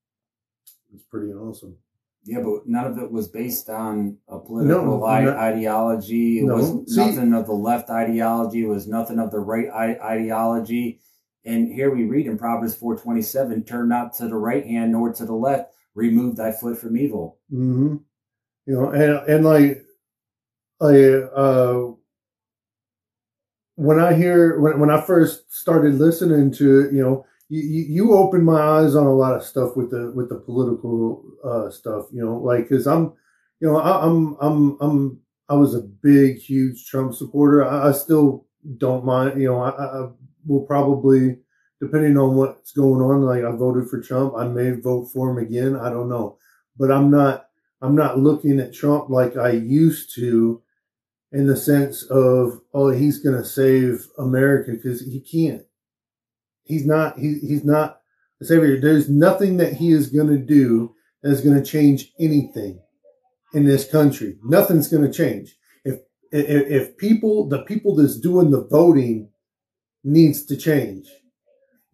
[0.93, 1.77] it's pretty awesome.
[2.25, 6.41] Yeah, but none of it was based on a political no, not, ideology.
[6.41, 6.57] It no.
[6.57, 8.65] was See, nothing of the left ideology.
[8.65, 11.01] It was nothing of the right ideology.
[11.45, 15.25] And here we read in Proverbs 427, turn not to the right hand nor to
[15.25, 17.39] the left, remove thy foot from evil.
[17.53, 17.97] Mm-hmm.
[18.67, 19.83] You know, and, and like,
[20.81, 20.95] I,
[21.35, 21.93] uh,
[23.77, 28.15] when I hear, when, when I first started listening to it, you know, you, you
[28.15, 32.07] opened my eyes on a lot of stuff with the, with the political, uh, stuff,
[32.13, 33.13] you know, like, cause I'm,
[33.61, 37.65] you know, I, I'm, I'm, I'm, I was a big, huge Trump supporter.
[37.65, 38.47] I, I still
[38.79, 40.09] don't mind, you know, I, I
[40.45, 41.39] will probably,
[41.81, 45.39] depending on what's going on, like I voted for Trump, I may vote for him
[45.39, 45.77] again.
[45.77, 46.39] I don't know,
[46.77, 47.47] but I'm not,
[47.83, 50.63] I'm not looking at Trump like I used to
[51.33, 55.63] in the sense of, oh, he's going to save America because he can't.
[56.65, 58.01] He's not, he, he's not
[58.41, 58.81] the savior.
[58.81, 62.81] There's nothing that he is going to do that is going to change anything
[63.55, 64.39] in this country.
[64.43, 65.57] Nothing's going to change.
[65.85, 66.01] If,
[66.33, 69.31] if, if people, the people that's doing the voting
[70.05, 71.09] needs to change.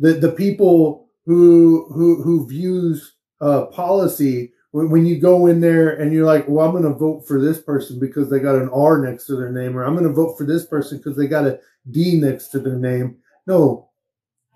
[0.02, 5.90] The the people who who who views uh, policy when, when you go in there
[5.90, 8.68] and you're like, well, I'm going to vote for this person because they got an
[8.70, 11.28] R next to their name, or I'm going to vote for this person because they
[11.28, 11.60] got a
[11.90, 13.18] D next to their name.
[13.46, 13.90] No,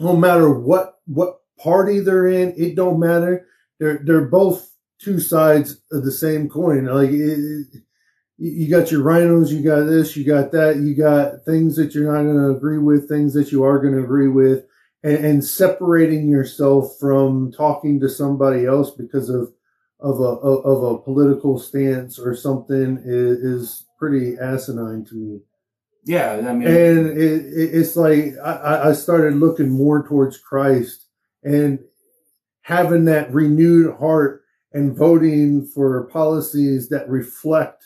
[0.00, 3.46] no matter what what party they're in, it don't matter.
[3.78, 6.86] They're they're both two sides of the same coin.
[6.86, 7.66] Like it,
[8.38, 12.12] you got your RINOs, you got this, you got that, you got things that you're
[12.12, 14.65] not going to agree with, things that you are going to agree with,
[15.06, 19.52] and, and, separating yourself from talking to somebody else because of
[20.00, 25.40] of a of a political stance or something is, is pretty asinine to me.
[26.04, 31.06] Yeah, I mean, and it, it, it's like I, I started looking more towards Christ
[31.42, 31.78] and
[32.62, 34.42] having that renewed heart
[34.72, 37.84] and voting for policies that reflect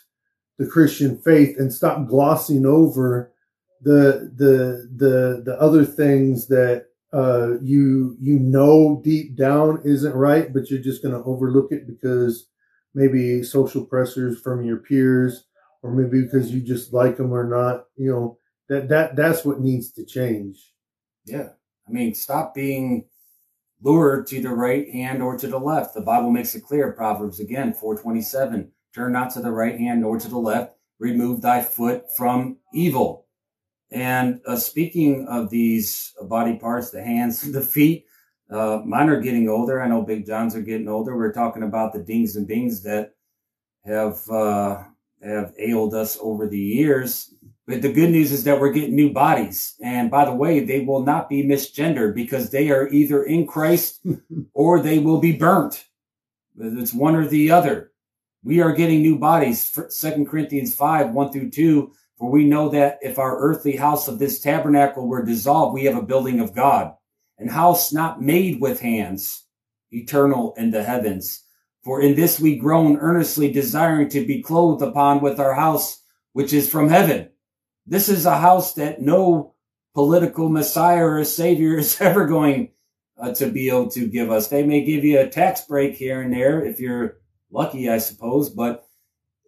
[0.58, 3.32] the Christian faith and stop glossing over
[3.80, 10.52] the the the the other things that uh, you you know deep down isn't right,
[10.52, 12.46] but you're just going to overlook it because
[12.94, 15.44] maybe social pressures from your peers,
[15.82, 17.84] or maybe because you just like them or not.
[17.96, 20.72] You know that that that's what needs to change.
[21.24, 21.48] Yeah,
[21.88, 23.06] I mean, stop being
[23.82, 25.94] lured to the right hand or to the left.
[25.94, 26.92] The Bible makes it clear.
[26.92, 28.70] Proverbs again, four twenty seven.
[28.94, 30.74] Turn not to the right hand nor to the left.
[30.98, 33.26] Remove thy foot from evil.
[33.90, 38.06] And uh, speaking of these body parts, the hands, the feet,
[38.50, 39.80] uh, mine are getting older.
[39.80, 41.16] I know Big John's are getting older.
[41.16, 43.14] We're talking about the dings and bings that
[43.84, 44.82] have uh,
[45.22, 47.34] have ailed us over the years.
[47.66, 49.76] But the good news is that we're getting new bodies.
[49.80, 54.04] And by the way, they will not be misgendered because they are either in Christ
[54.54, 55.84] or they will be burnt.
[56.58, 57.92] It's one or the other.
[58.42, 59.78] We are getting new bodies.
[59.90, 61.92] Second Corinthians 5, 1 through 2.
[62.20, 65.96] For we know that if our earthly house of this tabernacle were dissolved, we have
[65.96, 66.92] a building of God,
[67.38, 69.46] and house not made with hands,
[69.90, 71.42] eternal in the heavens.
[71.82, 76.02] For in this we groan earnestly desiring to be clothed upon with our house,
[76.34, 77.30] which is from heaven.
[77.86, 79.54] This is a house that no
[79.94, 82.72] political messiah or savior is ever going
[83.18, 84.48] uh, to be able to give us.
[84.48, 87.16] They may give you a tax break here and there if you're
[87.50, 88.50] lucky, I suppose.
[88.50, 88.86] But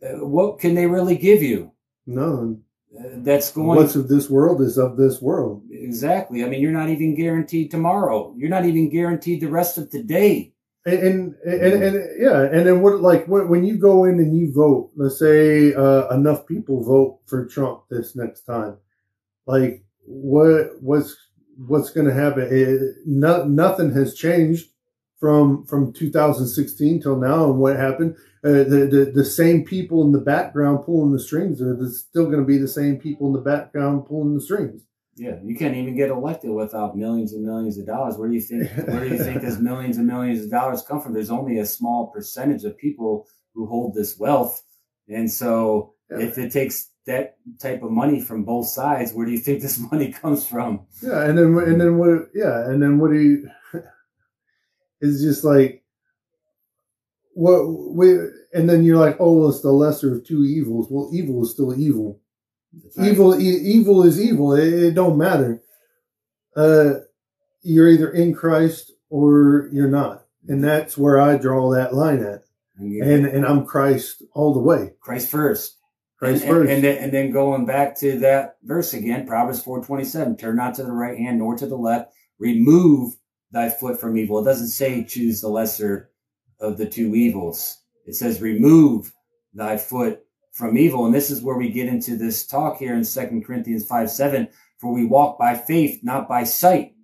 [0.03, 1.72] uh, what can they really give you?
[2.07, 2.63] None.
[2.97, 3.69] Uh, that's going.
[3.69, 5.63] What's of this world is of this world.
[5.71, 6.45] Exactly.
[6.45, 8.35] I mean, you're not even guaranteed tomorrow.
[8.37, 10.53] You're not even guaranteed the rest of today.
[10.85, 13.01] And and, and, and yeah, and then what?
[13.01, 17.47] Like when you go in and you vote, let's say uh, enough people vote for
[17.47, 18.77] Trump this next time,
[19.47, 21.17] like what what's
[21.57, 22.49] what's going to happen?
[22.51, 24.69] It, no, nothing has changed
[25.21, 30.11] from from 2016 till now and what happened uh, the, the the same people in
[30.11, 33.39] the background pulling the strings are still going to be the same people in the
[33.39, 34.83] background pulling the strings.
[35.15, 38.17] Yeah you can't even get elected without millions and millions of dollars.
[38.17, 41.01] Where do you think where do you think those millions and millions of dollars come
[41.01, 41.13] from?
[41.13, 44.61] There's only a small percentage of people who hold this wealth.
[45.09, 46.19] And so yeah.
[46.19, 49.79] if it takes that type of money from both sides where do you think this
[49.93, 50.87] money comes from?
[51.01, 53.49] Yeah and then and then what yeah and then what do you
[55.01, 55.82] It's just like
[57.35, 58.13] what we,
[58.53, 60.89] and then you're like, oh, well, it's the lesser of two evils.
[60.91, 62.21] Well, evil is still evil.
[62.97, 63.09] Right.
[63.09, 64.55] Evil, e- evil is evil.
[64.55, 65.63] It, it don't matter.
[66.57, 66.95] Uh,
[67.63, 72.45] you're either in Christ or you're not, and that's where I draw that line at.
[72.79, 74.95] And and I'm Christ all the way.
[75.01, 75.77] Christ first.
[76.19, 76.63] Christ and, first.
[76.63, 80.37] And, and, then, and then going back to that verse again, Proverbs four twenty seven.
[80.37, 82.13] Turn not to the right hand nor to the left.
[82.39, 83.15] Remove
[83.53, 84.41] thy foot from evil.
[84.41, 86.11] It doesn't say choose the lesser
[86.63, 87.79] of the two evils.
[88.07, 89.13] It says remove
[89.53, 91.05] thy foot from evil.
[91.07, 94.49] And this is where we get into this talk here in Second Corinthians 5 7.
[94.79, 96.95] For we walk by faith, not by sight.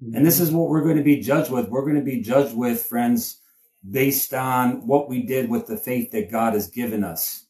[0.00, 1.68] And this is what we're going to be judged with.
[1.68, 3.40] We're going to be judged with, friends,
[3.88, 7.46] based on what we did with the faith that God has given us.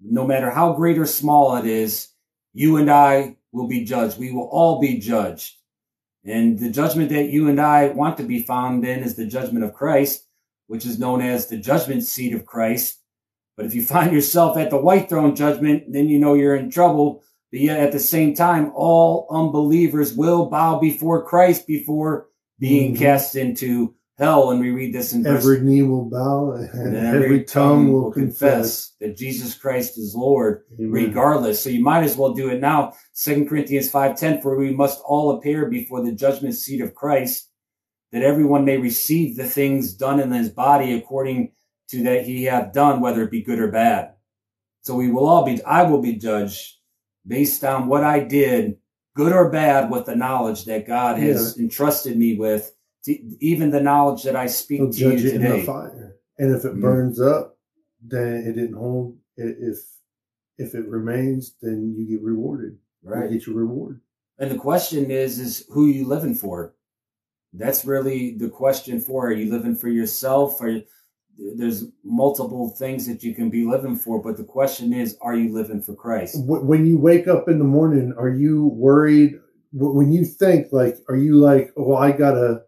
[0.00, 2.08] No matter how great or small it is,
[2.52, 4.18] you and I will be judged.
[4.18, 5.56] We will all be judged.
[6.24, 9.64] And the judgment that you and I want to be found in is the judgment
[9.64, 10.26] of Christ,
[10.70, 13.00] which is known as the judgment seat of Christ.
[13.56, 16.70] But if you find yourself at the white throne judgment, then you know you're in
[16.70, 17.24] trouble.
[17.50, 22.28] But yet at the same time, all unbelievers will bow before Christ before
[22.60, 23.02] being mm-hmm.
[23.02, 24.52] cast into hell.
[24.52, 28.12] And we read this in every verse, knee will bow and, every, every tongue will
[28.12, 30.92] confess that Jesus Christ is Lord, Amen.
[30.92, 31.60] regardless.
[31.60, 32.92] So you might as well do it now.
[33.12, 37.49] Second Corinthians 5.10, for we must all appear before the judgment seat of Christ,
[38.12, 41.52] that everyone may receive the things done in his body according
[41.88, 44.14] to that he hath done, whether it be good or bad.
[44.82, 46.76] So we will all be, I will be judged
[47.26, 48.78] based on what I did,
[49.14, 51.64] good or bad, with the knowledge that God has yeah.
[51.64, 52.72] entrusted me with
[53.06, 55.66] even the knowledge that I speak He'll to you today.
[56.38, 56.80] And if it mm-hmm.
[56.80, 57.58] burns up,
[58.02, 59.18] then it didn't hold.
[59.36, 59.78] If
[60.58, 62.78] if it remains, then you get rewarded.
[63.02, 64.00] Right, you get your reward.
[64.38, 66.74] And the question is, is who you living for?
[67.52, 69.28] That's really the question for.
[69.28, 70.60] Are you living for yourself?
[70.60, 70.80] Or
[71.56, 75.52] there's multiple things that you can be living for, but the question is, are you
[75.52, 76.36] living for Christ?
[76.38, 79.40] When you wake up in the morning, are you worried?
[79.72, 82.62] When you think like, are you like, oh, I gotta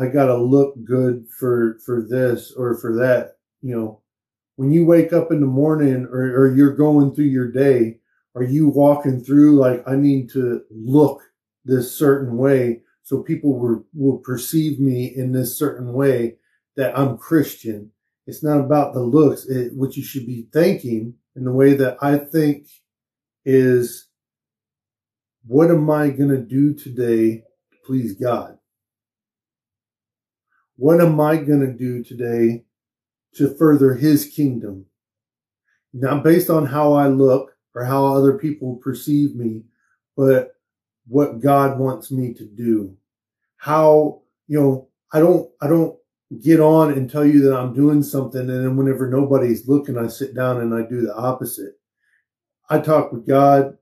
[0.00, 3.36] I got to look good for, for this or for that.
[3.60, 4.00] You know,
[4.56, 7.98] when you wake up in the morning or, or you're going through your day,
[8.34, 11.20] are you walking through like, I need to look
[11.66, 13.58] this certain way so people
[13.92, 16.36] will, perceive me in this certain way
[16.76, 17.90] that I'm Christian.
[18.28, 19.46] It's not about the looks.
[19.46, 22.68] It, what you should be thinking in the way that I think
[23.44, 24.06] is,
[25.44, 27.38] what am I going to do today
[27.72, 28.58] to please God?
[30.76, 32.62] What am I going to do today
[33.34, 34.86] to further his kingdom?
[35.92, 39.64] Not based on how I look or how other people perceive me,
[40.16, 40.52] but
[41.08, 42.96] what God wants me to do.
[43.60, 45.96] How, you know, I don't, I don't
[46.42, 48.40] get on and tell you that I'm doing something.
[48.40, 51.74] And then whenever nobody's looking, I sit down and I do the opposite.
[52.70, 53.76] I talk with God.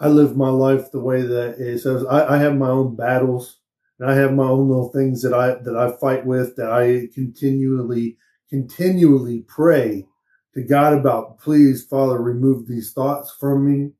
[0.00, 2.04] I live my life the way that it says.
[2.06, 3.58] I, I have my own battles
[4.00, 7.06] and I have my own little things that I that I fight with that I
[7.14, 8.16] continually
[8.50, 10.06] continually pray
[10.54, 11.38] to God about.
[11.38, 13.92] Please, Father, remove these thoughts from me,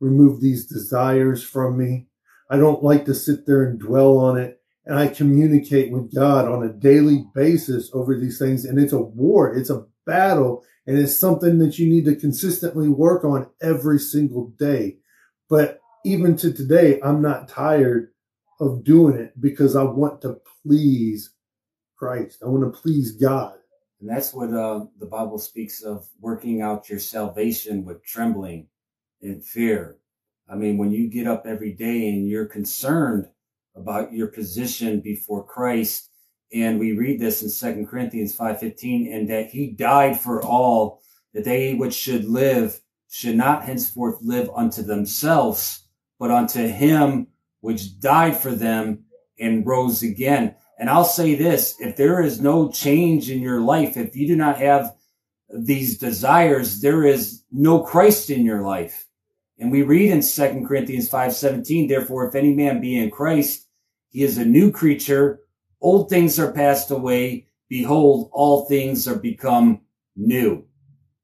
[0.00, 2.06] remove these desires from me.
[2.48, 4.59] I don't like to sit there and dwell on it.
[4.90, 8.64] And I communicate with God on a daily basis over these things.
[8.64, 9.54] And it's a war.
[9.54, 10.64] It's a battle.
[10.84, 14.96] And it's something that you need to consistently work on every single day.
[15.48, 18.08] But even to today, I'm not tired
[18.58, 21.34] of doing it because I want to please
[21.96, 22.42] Christ.
[22.44, 23.54] I want to please God.
[24.00, 28.66] And that's what uh, the Bible speaks of working out your salvation with trembling
[29.22, 29.98] and fear.
[30.48, 33.28] I mean, when you get up every day and you're concerned
[33.80, 36.10] about your position before Christ,
[36.52, 41.00] and we read this in Second Corinthians 5.15, and that he died for all,
[41.32, 47.26] that they which should live should not henceforth live unto themselves, but unto him
[47.60, 49.04] which died for them
[49.38, 50.54] and rose again.
[50.78, 54.36] And I'll say this, if there is no change in your life, if you do
[54.36, 54.94] not have
[55.52, 59.06] these desires, there is no Christ in your life.
[59.58, 63.66] And we read in 2 Corinthians 5:17, therefore if any man be in Christ,
[64.10, 65.40] he is a new creature,
[65.80, 69.80] old things are passed away, behold all things are become
[70.16, 70.64] new.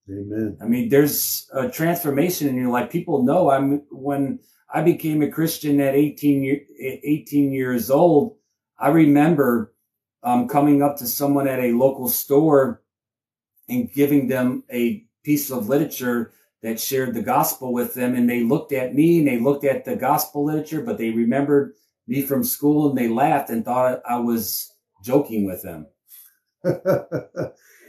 [0.08, 0.56] Amen.
[0.62, 2.90] I mean, there's a transformation in your life.
[2.90, 4.38] People know I'm when
[4.72, 8.36] I became a Christian at 18, 18 years old.
[8.78, 9.74] I remember
[10.22, 12.82] um, coming up to someone at a local store
[13.68, 16.32] and giving them a piece of literature
[16.62, 18.14] that shared the gospel with them.
[18.14, 21.74] And they looked at me and they looked at the gospel literature, but they remembered
[22.06, 25.86] me from school and they laughed and thought I was joking with them.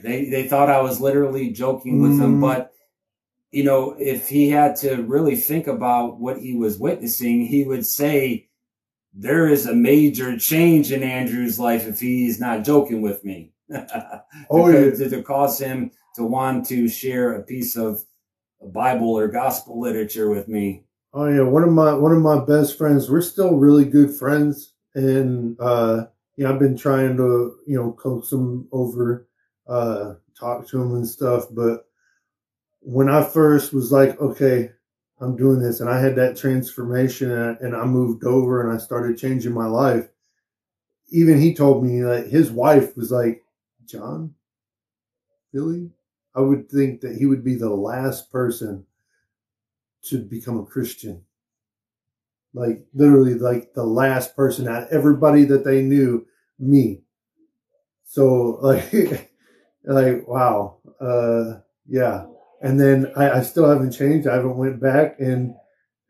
[0.02, 2.40] they they thought I was literally joking with Mm.
[2.40, 2.72] but
[3.50, 7.86] you know, if he had to really think about what he was witnessing, he would
[7.86, 8.48] say
[9.14, 13.52] there is a major change in Andrew's life if he's not joking with me.
[14.50, 14.90] Oh, yeah.
[14.90, 18.02] to, to cause him to want to share a piece of
[18.62, 20.84] Bible or gospel literature with me.
[21.18, 23.10] Oh yeah, one of my one of my best friends.
[23.10, 26.06] We're still really good friends, and uh,
[26.36, 29.26] yeah, I've been trying to you know coax him over,
[29.66, 31.46] uh, talk to him and stuff.
[31.50, 31.86] But
[32.82, 34.70] when I first was like, okay,
[35.20, 38.72] I'm doing this, and I had that transformation, and I, and I moved over, and
[38.72, 40.08] I started changing my life.
[41.10, 43.42] Even he told me like his wife was like,
[43.86, 44.36] John,
[45.52, 45.90] really?
[46.36, 48.86] I would think that he would be the last person
[50.10, 51.24] to become a Christian.
[52.54, 56.26] Like literally like the last person out everybody that they knew,
[56.58, 57.02] me.
[58.04, 59.30] So like
[59.84, 60.78] like wow.
[61.00, 62.26] Uh yeah.
[62.60, 64.26] And then I, I still haven't changed.
[64.26, 65.54] I haven't went back and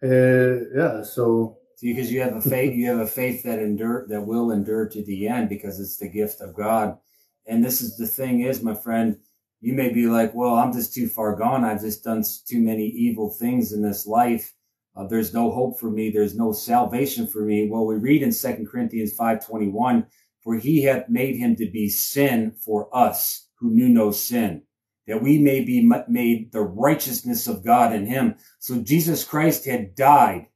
[0.02, 4.20] uh yeah, so because you have a faith you have a faith that endure that
[4.20, 6.98] will endure to the end because it's the gift of god
[7.46, 9.16] and this is the thing is my friend
[9.60, 11.64] you may be like well i'm just too far gone.
[11.64, 14.54] I've just done too many evil things in this life.
[14.96, 16.10] Uh, there's no hope for me.
[16.10, 17.68] There's no salvation for me.
[17.70, 20.06] Well we read in 2 corinthians 5.21
[20.42, 24.62] for he hath made him to be sin for us who knew no sin
[25.06, 28.36] that we may be made the righteousness of god in him.
[28.58, 30.46] So jesus christ had died.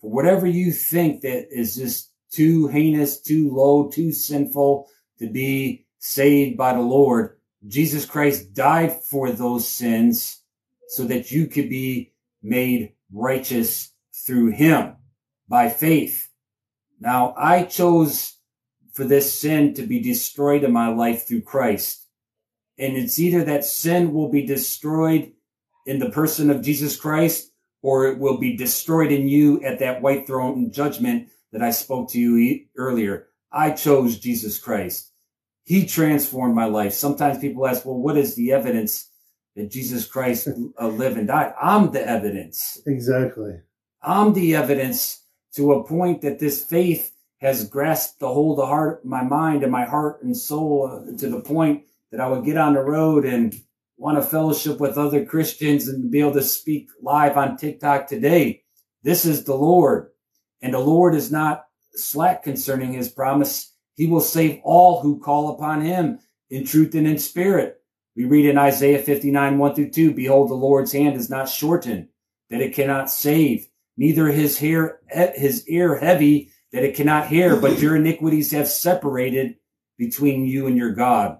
[0.00, 4.88] For whatever you think that is just too heinous, too low, too sinful
[5.18, 10.42] to be saved by the Lord, Jesus Christ died for those sins
[10.88, 13.92] so that you could be made righteous
[14.26, 14.96] through him
[15.48, 16.30] by faith.
[17.00, 18.36] Now I chose
[18.92, 22.06] for this sin to be destroyed in my life through Christ.
[22.78, 25.32] And it's either that sin will be destroyed
[25.86, 27.52] in the person of Jesus Christ
[27.82, 32.10] or it will be destroyed in you at that white throne judgment that I spoke
[32.10, 33.28] to you earlier.
[33.52, 35.09] I chose Jesus Christ.
[35.64, 36.92] He transformed my life.
[36.92, 39.10] Sometimes people ask, well, what is the evidence
[39.56, 40.48] that Jesus Christ
[40.80, 41.54] uh, lived and died?
[41.60, 42.80] I'm the evidence.
[42.86, 43.60] exactly.
[44.02, 49.04] I'm the evidence to a point that this faith has grasped the whole of heart,
[49.04, 52.56] my mind and my heart and soul uh, to the point that I would get
[52.56, 53.54] on the road and
[53.96, 58.62] want to fellowship with other Christians and be able to speak live on TikTok today.
[59.02, 60.10] This is the Lord
[60.62, 63.69] and the Lord is not slack concerning his promise.
[64.00, 67.82] He will save all who call upon him in truth and in spirit.
[68.16, 72.08] We read in Isaiah 59, 1 through 2, Behold, the Lord's hand is not shortened,
[72.48, 75.00] that it cannot save, neither his hair,
[75.34, 79.56] his ear heavy, that it cannot hear, but your iniquities have separated
[79.98, 81.36] between you and your God,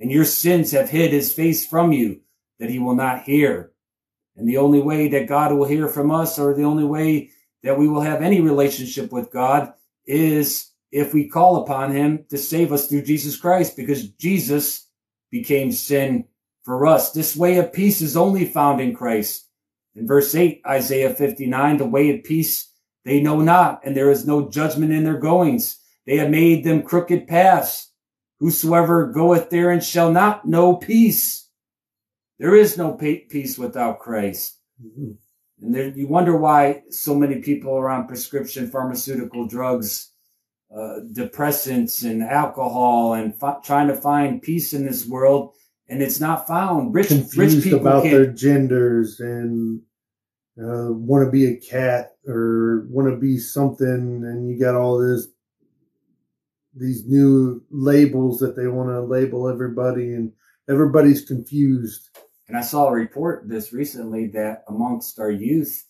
[0.00, 2.22] and your sins have hid his face from you,
[2.58, 3.70] that he will not hear.
[4.34, 7.30] And the only way that God will hear from us, or the only way
[7.62, 9.74] that we will have any relationship with God,
[10.08, 14.88] is if we call upon him to save us through Jesus Christ, because Jesus
[15.30, 16.24] became sin
[16.62, 17.12] for us.
[17.12, 19.48] This way of peace is only found in Christ.
[19.94, 22.72] In verse 8, Isaiah 59, the way of peace
[23.04, 25.78] they know not, and there is no judgment in their goings.
[26.06, 27.92] They have made them crooked paths.
[28.40, 31.48] Whosoever goeth therein shall not know peace.
[32.38, 34.58] There is no peace without Christ.
[34.82, 35.16] Mhm.
[35.60, 40.09] And there, you wonder why so many people are on prescription pharmaceutical drugs,
[40.74, 45.54] uh, depressants and alcohol and fi- trying to find peace in this world.
[45.88, 46.94] And it's not found.
[46.94, 49.82] Rich, rich people about their genders and
[50.58, 54.98] uh, want to be a cat or want to be something, and you got all
[54.98, 55.26] this
[56.74, 60.32] these new labels that they want to label everybody, and
[60.68, 62.10] everybody's confused.
[62.46, 65.84] And I saw a report this recently that amongst our youth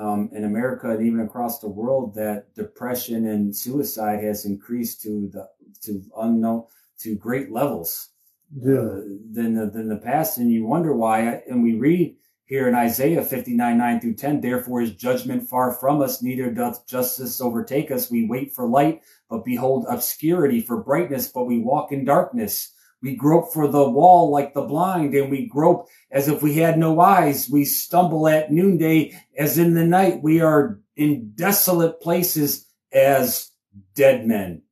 [0.00, 5.28] um, in America and even across the world, that depression and suicide has increased to
[5.32, 5.48] the
[5.82, 6.64] to unknown
[6.98, 8.08] to great levels.
[8.52, 10.38] Yeah, uh, than the, than the past.
[10.38, 11.42] And you wonder why.
[11.48, 16.02] And we read here in Isaiah 59, 9 through 10, therefore is judgment far from
[16.02, 18.10] us, neither doth justice overtake us.
[18.10, 22.72] We wait for light, but behold obscurity for brightness, but we walk in darkness.
[23.02, 26.78] We grope for the wall like the blind, and we grope as if we had
[26.78, 27.48] no eyes.
[27.50, 30.22] We stumble at noonday as in the night.
[30.22, 33.50] We are in desolate places as
[33.94, 34.62] dead men.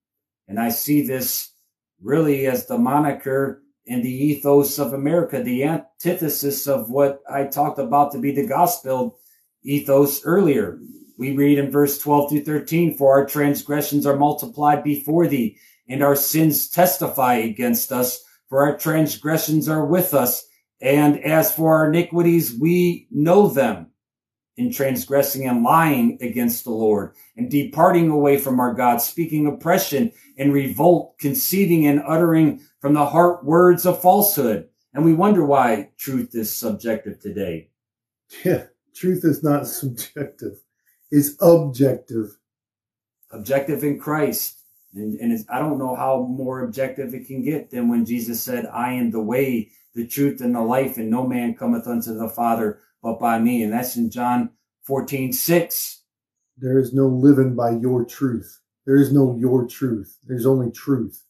[0.47, 1.53] And I see this
[2.03, 7.79] really as the moniker and the ethos of America, the antithesis of what I talked
[7.79, 9.19] about to be the gospel
[9.63, 10.79] ethos earlier.
[11.17, 15.59] We read in verse 12 through 13, for our transgressions are multiplied before thee,
[15.89, 20.47] and our sins testify against us, for our transgressions are with us.
[20.81, 23.89] And as for our iniquities, we know them
[24.59, 30.13] in transgressing and lying against the Lord and departing away from our God, speaking oppression
[30.37, 34.69] and revolt, conceiving and uttering from the heart words of falsehood.
[34.93, 37.71] And we wonder why truth is subjective today.
[38.45, 38.65] Yeah,
[38.95, 40.59] truth is not subjective.
[41.11, 42.37] It's objective.
[43.31, 44.58] Objective in Christ.
[44.95, 48.67] And, and I don't know how more objective it can get than when Jesus said,
[48.67, 52.29] I am the way, the truth, and the life, and no man cometh unto the
[52.29, 53.63] Father but by me.
[53.63, 54.51] And that's in John
[54.85, 56.03] 14, 6.
[56.57, 58.61] There is no living by your truth.
[58.87, 60.19] There is no your truth.
[60.27, 61.23] There's only truth.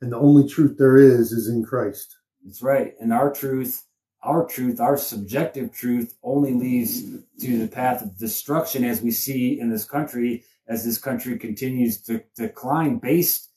[0.00, 2.16] And the only truth there is is in Christ.
[2.44, 2.94] That's right.
[3.00, 3.84] And our truth,
[4.22, 7.02] our truth, our subjective truth only leads
[7.40, 12.00] to the path of destruction as we see in this country, as this country continues
[12.02, 13.50] to decline based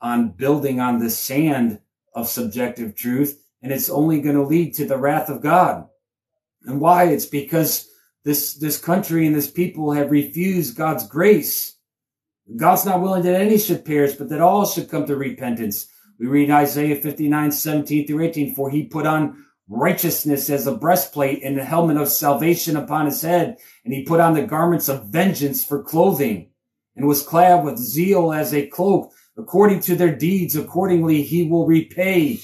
[0.00, 1.80] on building on the sand
[2.14, 3.42] of subjective truth.
[3.62, 5.88] And it's only going to lead to the wrath of God.
[6.64, 7.04] And why?
[7.04, 7.88] It's because
[8.24, 11.76] this, this country and this people have refused God's grace.
[12.56, 15.86] God's not willing that any should perish, but that all should come to repentance.
[16.18, 21.42] We read Isaiah 59, 17 through 18, for he put on righteousness as a breastplate
[21.44, 23.56] and the helmet of salvation upon his head.
[23.84, 26.50] And he put on the garments of vengeance for clothing
[26.96, 29.12] and was clad with zeal as a cloak.
[29.36, 32.40] According to their deeds, accordingly he will repay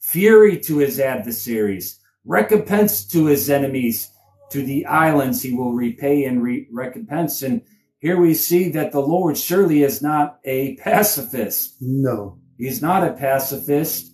[0.00, 4.10] fury to his adversaries, recompense to his enemies.
[4.50, 7.42] To the islands he will repay and re- recompense.
[7.42, 7.62] And
[7.98, 11.76] here we see that the Lord surely is not a pacifist.
[11.80, 12.38] No.
[12.56, 14.07] He's not a pacifist,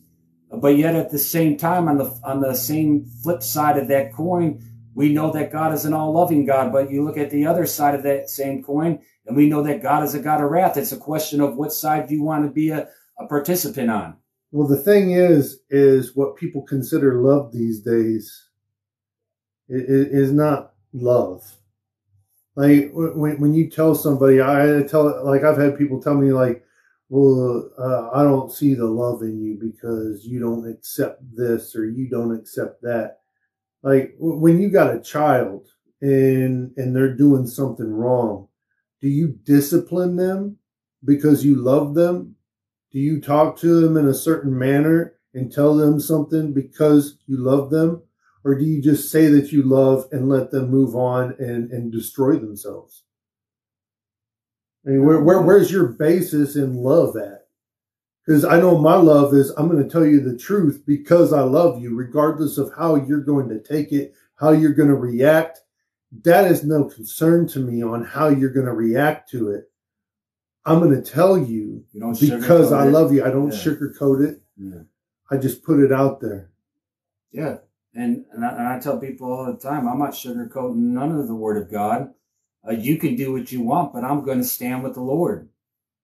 [0.60, 4.12] but yet at the same time, on the on the same flip side of that
[4.12, 4.62] coin,
[4.94, 6.72] we know that God is an all-loving God.
[6.72, 9.82] But you look at the other side of that same coin, and we know that
[9.82, 10.76] God is a God of wrath.
[10.76, 12.88] It's a question of what side do you want to be a,
[13.18, 14.16] a participant on.
[14.52, 18.48] Well, the thing is, is what people consider love these days
[19.68, 21.42] is not love.
[22.54, 26.62] Like when when you tell somebody, I tell like I've had people tell me like,
[27.08, 31.88] well, uh, I don't see the love in you because you don't accept this or
[31.88, 33.18] you don't accept that.
[33.82, 35.68] Like when you got a child
[36.00, 38.48] and and they're doing something wrong,
[39.00, 40.58] do you discipline them
[41.04, 42.36] because you love them?
[42.90, 47.36] Do you talk to them in a certain manner and tell them something because you
[47.36, 48.02] love them?
[48.44, 51.92] Or do you just say that you love and let them move on and, and
[51.92, 53.03] destroy themselves?
[54.86, 57.46] I mean, where, where where's your basis in love at?
[58.24, 61.40] Because I know my love is I'm going to tell you the truth because I
[61.40, 65.60] love you, regardless of how you're going to take it, how you're going to react.
[66.22, 69.70] That is no concern to me on how you're going to react to it.
[70.64, 73.24] I'm going to tell you, you because I love you.
[73.24, 73.58] I don't yeah.
[73.58, 74.40] sugarcoat it.
[74.56, 74.82] Yeah.
[75.30, 76.50] I just put it out there.
[77.32, 77.58] Yeah.
[77.94, 81.28] And, and I, and I tell people all the time, I'm not sugarcoating none of
[81.28, 82.14] the word of God.
[82.66, 85.48] Uh, you can do what you want, but I'm going to stand with the Lord.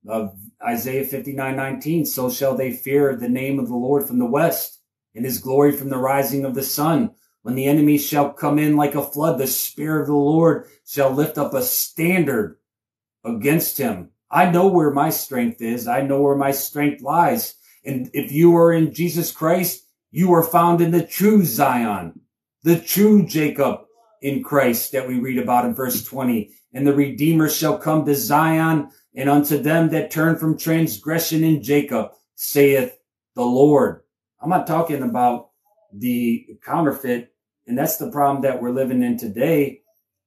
[0.08, 0.28] Uh,
[0.66, 4.80] Isaiah 59, 19, so shall they fear the name of the Lord from the west
[5.14, 7.12] and his glory from the rising of the sun.
[7.42, 11.10] When the enemy shall come in like a flood, the spirit of the Lord shall
[11.10, 12.58] lift up a standard
[13.24, 14.10] against him.
[14.30, 15.88] I know where my strength is.
[15.88, 17.56] I know where my strength lies.
[17.84, 22.20] And if you are in Jesus Christ, you are found in the true Zion,
[22.62, 23.80] the true Jacob,
[24.20, 26.50] in Christ that we read about in verse 20.
[26.72, 31.62] And the Redeemer shall come to Zion and unto them that turn from transgression in
[31.62, 32.96] Jacob, saith
[33.34, 34.02] the Lord.
[34.40, 35.50] I'm not talking about
[35.92, 37.32] the counterfeit.
[37.66, 39.82] And that's the problem that we're living in today.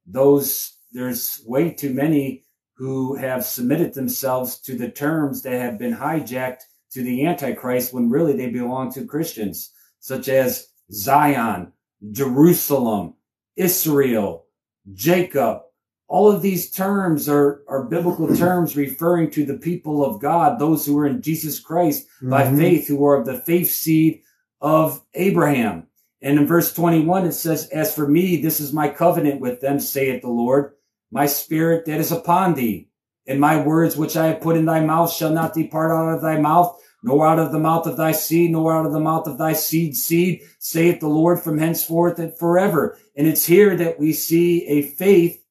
[0.06, 2.44] Those, there's way too many
[2.76, 8.10] who have submitted themselves to the terms that have been hijacked to the Antichrist when
[8.10, 11.72] really they belong to Christians, such as Zion,
[12.12, 13.16] Jerusalem,
[13.56, 14.46] Israel,
[14.94, 15.62] Jacob.
[16.08, 20.86] All of these terms are, are biblical terms referring to the people of God, those
[20.86, 22.30] who are in Jesus Christ mm-hmm.
[22.30, 24.22] by faith, who are of the faith seed
[24.62, 25.88] of Abraham.
[26.22, 29.80] And in verse 21, it says, As for me, this is my covenant with them,
[29.80, 30.74] saith the Lord,
[31.12, 32.88] my spirit that is upon thee,
[33.28, 36.22] and my words which I have put in thy mouth shall not depart out of
[36.22, 39.28] thy mouth, nor out of the mouth of thy seed, nor out of the mouth
[39.28, 42.98] of thy seed seed, saith the Lord from henceforth and forever.
[43.16, 45.44] And it's here that we see a faith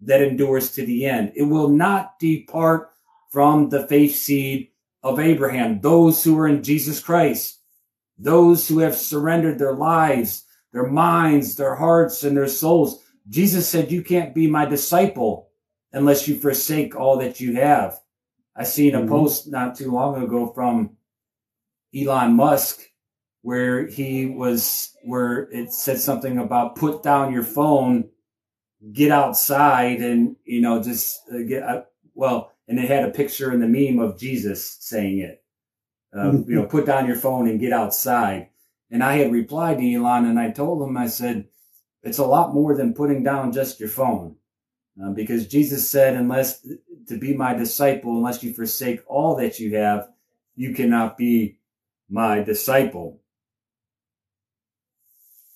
[0.00, 1.32] that endures to the end.
[1.36, 2.90] It will not depart
[3.30, 4.70] from the faith seed
[5.02, 7.60] of Abraham, those who are in Jesus Christ,
[8.18, 13.04] those who have surrendered their lives, their minds, their hearts, and their souls.
[13.28, 15.50] Jesus said, you can't be my disciple
[15.92, 17.98] unless you forsake all that you have.
[18.56, 19.08] I seen a Mhm.
[19.08, 20.96] post not too long ago from
[21.94, 22.80] Elon Musk
[23.42, 28.08] where he was where it said something about put down your phone,
[28.92, 31.82] get outside, and you know just uh, get uh,
[32.14, 35.44] well, and it had a picture in the meme of Jesus saying it.
[36.12, 38.48] Uh, you know, put down your phone and get outside.
[38.90, 41.48] And I had replied to Elon, and I told him, I said,
[42.02, 44.36] it's a lot more than putting down just your phone,
[45.02, 46.66] uh, because Jesus said, unless
[47.08, 50.08] to be my disciple, unless you forsake all that you have,
[50.54, 51.58] you cannot be
[52.08, 53.20] my disciple.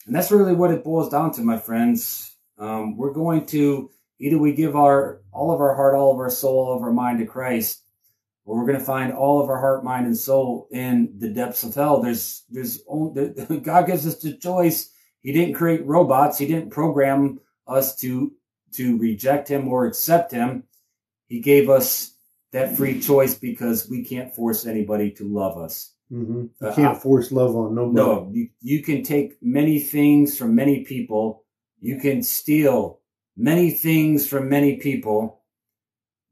[0.06, 2.36] And that's really what it boils down to, my friends.
[2.58, 6.30] Um, we're going to either we give our all of our heart, all of our
[6.30, 7.82] soul, all of our mind to Christ,
[8.44, 11.62] or we're going to find all of our heart, mind, and soul in the depths
[11.62, 12.02] of hell.
[12.02, 13.28] There's there's only,
[13.62, 14.90] God gives us the choice.
[15.22, 16.38] He didn't create robots.
[16.38, 18.32] He didn't program us to
[18.72, 20.64] to reject Him or accept Him.
[21.30, 22.16] He gave us
[22.52, 25.94] that free choice because we can't force anybody to love us.
[26.10, 27.94] hmm You Uh, can't force love on nobody.
[27.94, 31.44] No, you, you can take many things from many people.
[31.80, 33.00] You can steal
[33.36, 35.44] many things from many people,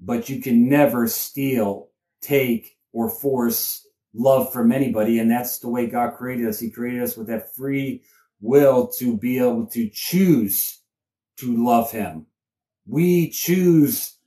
[0.01, 1.91] but you can never steal,
[2.21, 5.21] take, or force love from anybody.
[5.21, 6.59] And that's the way God created us.
[6.59, 8.03] He created us with that free
[8.41, 10.83] will to be able to choose
[11.37, 12.27] to love Him.
[12.85, 14.18] We choose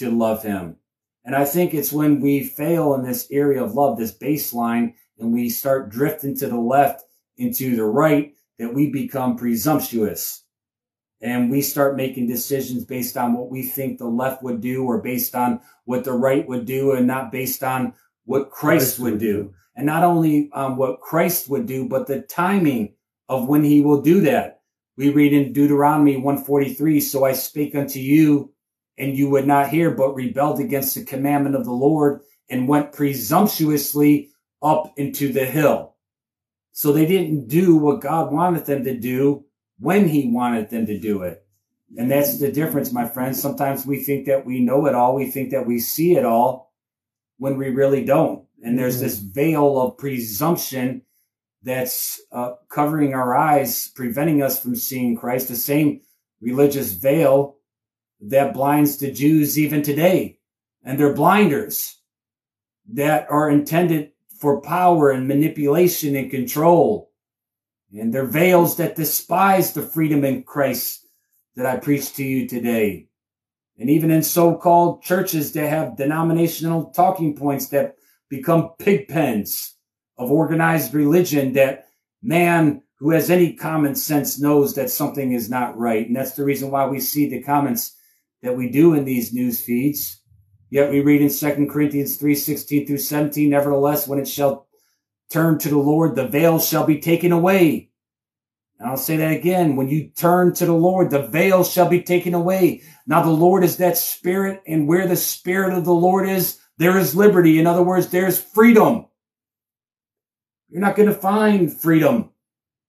[0.00, 0.76] to love Him.
[1.24, 5.32] And I think it's when we fail in this area of love, this baseline, and
[5.32, 7.04] we start drifting to the left
[7.36, 10.44] into the right that we become presumptuous
[11.22, 15.02] and we start making decisions based on what we think the left would do or
[15.02, 17.92] based on what the right would do and not based on
[18.24, 19.52] what Christ would do.
[19.76, 22.94] And not only um, what Christ would do, but the timing
[23.28, 24.60] of when he will do that.
[24.96, 28.52] We read in Deuteronomy 143, so I spake unto you
[29.00, 32.20] and you would not hear, but rebelled against the commandment of the Lord
[32.50, 34.30] and went presumptuously
[34.62, 35.96] up into the hill.
[36.72, 39.46] So they didn't do what God wanted them to do
[39.78, 41.42] when he wanted them to do it.
[41.96, 43.40] And that's the difference, my friends.
[43.40, 45.14] Sometimes we think that we know it all.
[45.14, 46.72] We think that we see it all
[47.38, 48.44] when we really don't.
[48.62, 49.00] And there's Mhm.
[49.00, 51.02] this veil of presumption
[51.62, 55.48] that's uh, covering our eyes, preventing us from seeing Christ.
[55.48, 56.02] The same
[56.40, 57.56] religious veil
[58.20, 60.38] that blinds the Jews even today.
[60.82, 61.98] And they're blinders
[62.92, 67.10] that are intended for power and manipulation and control.
[67.92, 71.06] And they're veils that despise the freedom in Christ
[71.56, 73.08] that I preach to you today.
[73.78, 77.96] And even in so-called churches that have denominational talking points that
[78.28, 79.74] become pig pens
[80.16, 81.86] of organized religion that
[82.22, 86.06] man who has any common sense knows that something is not right.
[86.06, 87.96] And that's the reason why we see the comments
[88.42, 90.20] that we do in these news feeds.
[90.70, 94.68] Yet we read in 2 Corinthians 3, 16 through 17, nevertheless, when it shall
[95.30, 97.90] turn to the Lord, the veil shall be taken away.
[98.78, 99.76] And I'll say that again.
[99.76, 102.82] When you turn to the Lord, the veil shall be taken away.
[103.06, 106.98] Now the Lord is that spirit, and where the spirit of the Lord is, there
[106.98, 107.58] is liberty.
[107.58, 109.06] In other words, there's freedom.
[110.68, 112.30] You're not going to find freedom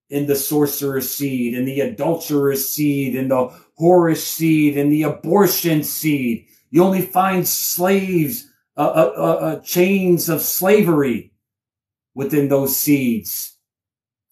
[0.09, 3.49] in the sorcerer's seed, in the adulterer's seed, in the
[3.81, 6.45] whorish seed, and the abortion seed.
[6.69, 11.33] You only find slaves, uh, uh, uh, uh, chains of slavery
[12.13, 13.57] within those seeds.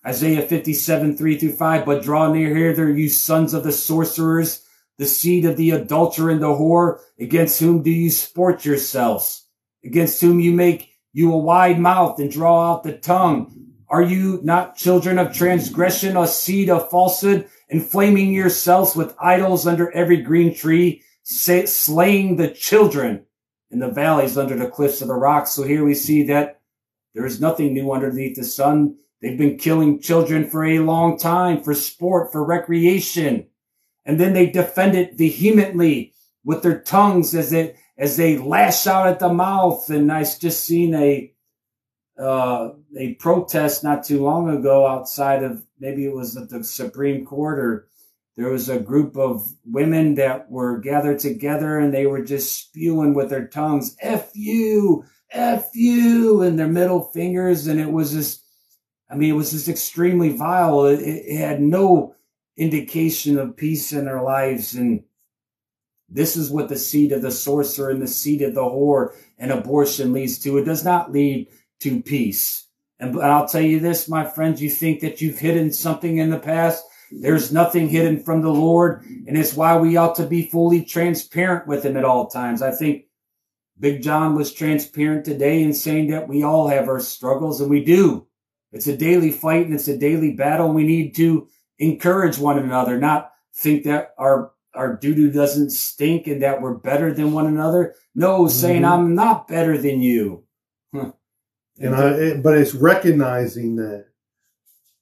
[0.05, 4.65] Isaiah 57, 3 through 5, but draw near hither, you sons of the sorcerers,
[4.97, 9.45] the seed of the adulterer and the whore, against whom do you sport yourselves?
[9.83, 13.68] Against whom you make you a wide mouth and draw out the tongue.
[13.89, 19.91] Are you not children of transgression, a seed of falsehood, inflaming yourselves with idols under
[19.91, 23.25] every green tree, slaying the children
[23.71, 25.51] in the valleys under the cliffs of the rocks?
[25.51, 26.61] So here we see that
[27.15, 28.97] there is nothing new underneath the sun.
[29.21, 33.47] They've been killing children for a long time for sport, for recreation.
[34.05, 36.13] And then they defend it vehemently
[36.43, 39.89] with their tongues as they, as they lash out at the mouth.
[39.89, 41.33] And I've just seen a,
[42.17, 47.25] uh, a protest not too long ago outside of maybe it was at the Supreme
[47.25, 47.87] Court or
[48.39, 53.13] there was a group of women that were gathered together and they were just spewing
[53.13, 57.67] with their tongues, F you, F you, and their middle fingers.
[57.67, 58.45] And it was just,
[59.09, 60.85] I mean, it was just extremely vile.
[60.85, 62.15] It, it had no
[62.55, 64.73] indication of peace in their lives.
[64.73, 65.03] And
[66.07, 69.51] this is what the seed of the sorcerer and the seed of the whore and
[69.51, 70.57] abortion leads to.
[70.57, 71.47] It does not lead
[71.81, 72.68] to peace.
[72.99, 76.39] And I'll tell you this, my friends, you think that you've hidden something in the
[76.39, 76.83] past.
[77.11, 79.03] There's nothing hidden from the Lord.
[79.27, 82.61] And it's why we ought to be fully transparent with him at all times.
[82.61, 83.05] I think
[83.79, 87.83] Big John was transparent today in saying that we all have our struggles, and we
[87.83, 88.27] do.
[88.71, 90.71] It's a daily fight and it's a daily battle.
[90.71, 91.47] We need to
[91.79, 96.75] encourage one another, not think that our our doo doo doesn't stink and that we're
[96.75, 97.95] better than one another.
[98.13, 98.49] No, mm-hmm.
[98.49, 100.43] saying I'm not better than you.
[101.79, 104.05] and I, it, but it's recognizing that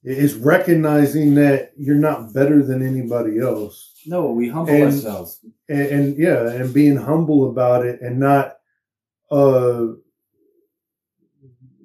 [0.04, 4.00] it's recognizing that you're not better than anybody else.
[4.06, 5.44] No, we humble and, ourselves.
[5.68, 8.56] And, and, yeah, and being humble about it and not,
[9.30, 9.88] uh,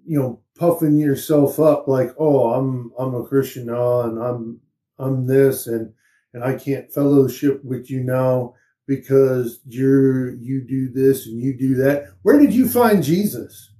[0.05, 4.61] you know, puffing yourself up like, oh, I'm I'm a Christian now and I'm
[4.99, 5.93] I'm this and
[6.33, 8.53] and I can't fellowship with you now
[8.87, 12.13] because you're you do this and you do that.
[12.21, 13.72] Where did you find Jesus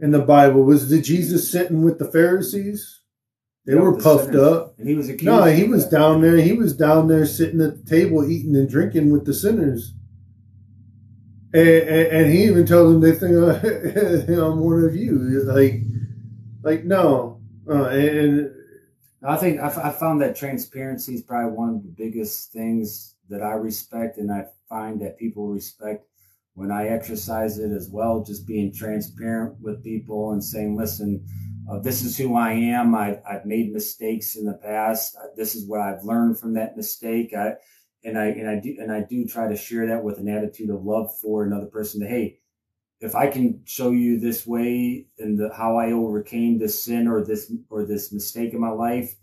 [0.00, 0.62] in the Bible?
[0.62, 3.00] Was did Jesus sitting with the Pharisees?
[3.66, 4.42] They were the puffed sinners.
[4.42, 4.78] up.
[4.78, 5.24] And he was accused.
[5.24, 5.98] No, he was that.
[5.98, 6.36] down there.
[6.36, 9.92] He was down there sitting at the table eating and drinking with the sinners.
[11.52, 13.32] And, and, and he even told them they think
[14.28, 15.42] I'm one of you.
[15.44, 15.82] Like,
[16.62, 17.40] like no.
[17.68, 18.54] Uh, and
[19.22, 23.52] I think I, found that transparency is probably one of the biggest things that I
[23.52, 26.06] respect, and I find that people respect
[26.58, 28.24] when I exercise it as well.
[28.24, 31.24] Just being transparent with people and saying, "Listen,
[31.70, 32.96] uh, this is who I am.
[32.96, 35.16] I, I've made mistakes in the past.
[35.36, 37.54] This is what I've learned from that mistake." I,
[38.02, 40.70] and I and I do and I do try to share that with an attitude
[40.70, 42.00] of love for another person.
[42.00, 42.40] That hey,
[43.00, 47.24] if I can show you this way and the, how I overcame this sin or
[47.24, 49.14] this or this mistake in my life,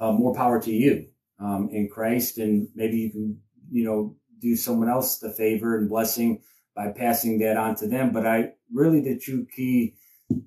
[0.00, 1.06] uh, more power to you
[1.38, 3.38] um, in Christ, and maybe you can
[3.70, 6.40] you know do someone else the favor and blessing
[6.74, 8.12] by passing that on to them.
[8.12, 9.94] But I really the true key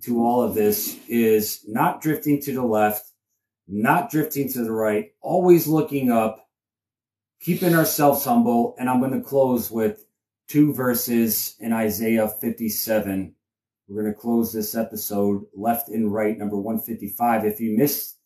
[0.03, 3.11] to all of this is not drifting to the left,
[3.67, 6.47] not drifting to the right, always looking up,
[7.39, 8.76] keeping ourselves humble.
[8.80, 10.05] And I'm going to close with
[10.47, 13.36] two verses in Isaiah 57.
[13.88, 17.45] We're going to close this episode left and right, number 155.
[17.45, 18.17] If you missed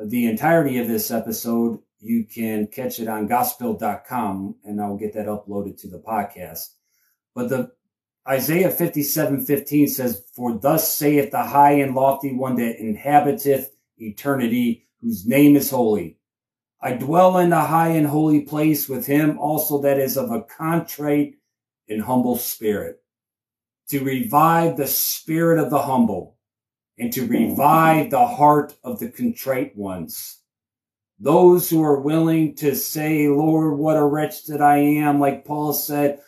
[0.00, 5.26] the entirety of this episode, you can catch it on gospel.com and I'll get that
[5.26, 6.74] uploaded to the podcast.
[7.34, 7.72] But the
[8.28, 14.86] Isaiah 57 15 says, For thus saith the high and lofty one that inhabiteth eternity,
[15.00, 16.18] whose name is holy.
[16.80, 20.42] I dwell in the high and holy place with him also that is of a
[20.42, 21.36] contrite
[21.88, 23.02] and humble spirit,
[23.88, 26.36] to revive the spirit of the humble,
[26.98, 30.40] and to revive the heart of the contrite ones.
[31.18, 35.72] Those who are willing to say, Lord, what a wretch that I am, like Paul
[35.72, 36.20] said,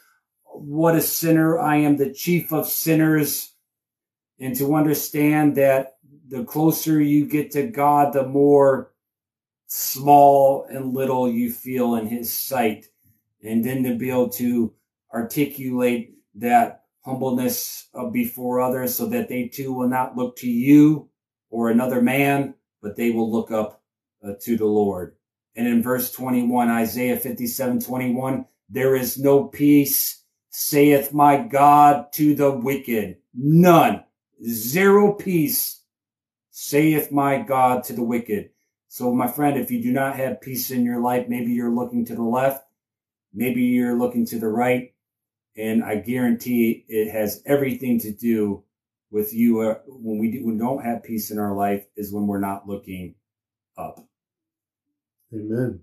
[0.61, 3.53] what a sinner, I am the chief of sinners,
[4.39, 5.97] and to understand that
[6.29, 8.93] the closer you get to God, the more
[9.67, 12.87] small and little you feel in his sight.
[13.43, 14.73] And then to be able to
[15.13, 21.09] articulate that humbleness before others so that they too will not look to you
[21.51, 23.83] or another man, but they will look up
[24.27, 25.15] uh, to the Lord.
[25.55, 30.25] And in verse 21, Isaiah 57, 21, there is no peace,
[30.59, 33.19] saith my God to the wicked.
[33.35, 34.03] None.
[34.43, 35.83] Zero peace,
[36.51, 38.49] saith my God to the wicked.
[38.89, 42.07] So, my friend, if you do not have peace in your life, maybe you're looking
[42.07, 42.65] to the left,
[43.35, 44.95] maybe you're looking to the right,
[45.59, 48.65] and I guarantee it has everything to do
[49.11, 52.15] with you uh, when we, do, when we don't have peace in our life is
[52.15, 53.15] when we're not looking
[53.77, 54.03] up.
[55.35, 55.81] Amen.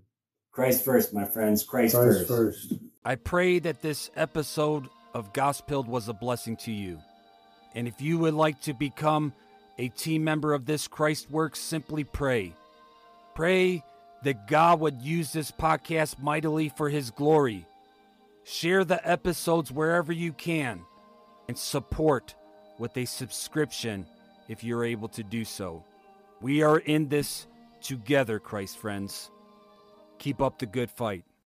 [0.50, 1.62] Christ first, my friends.
[1.62, 2.70] Christ, Christ first.
[2.70, 2.74] first.
[3.04, 6.98] I pray that this episode of Gospel was a blessing to you.
[7.74, 9.32] And if you would like to become
[9.78, 12.54] a team member of this Christ work, simply pray.
[13.34, 13.82] Pray
[14.22, 17.66] that God would use this podcast mightily for his glory
[18.44, 20.82] Share the episodes wherever you can
[21.48, 22.34] and support
[22.78, 24.06] with a subscription
[24.48, 25.82] if you're able to do so.
[26.42, 27.46] We are in this
[27.80, 29.30] together, Christ friends.
[30.18, 31.24] Keep up the good fight.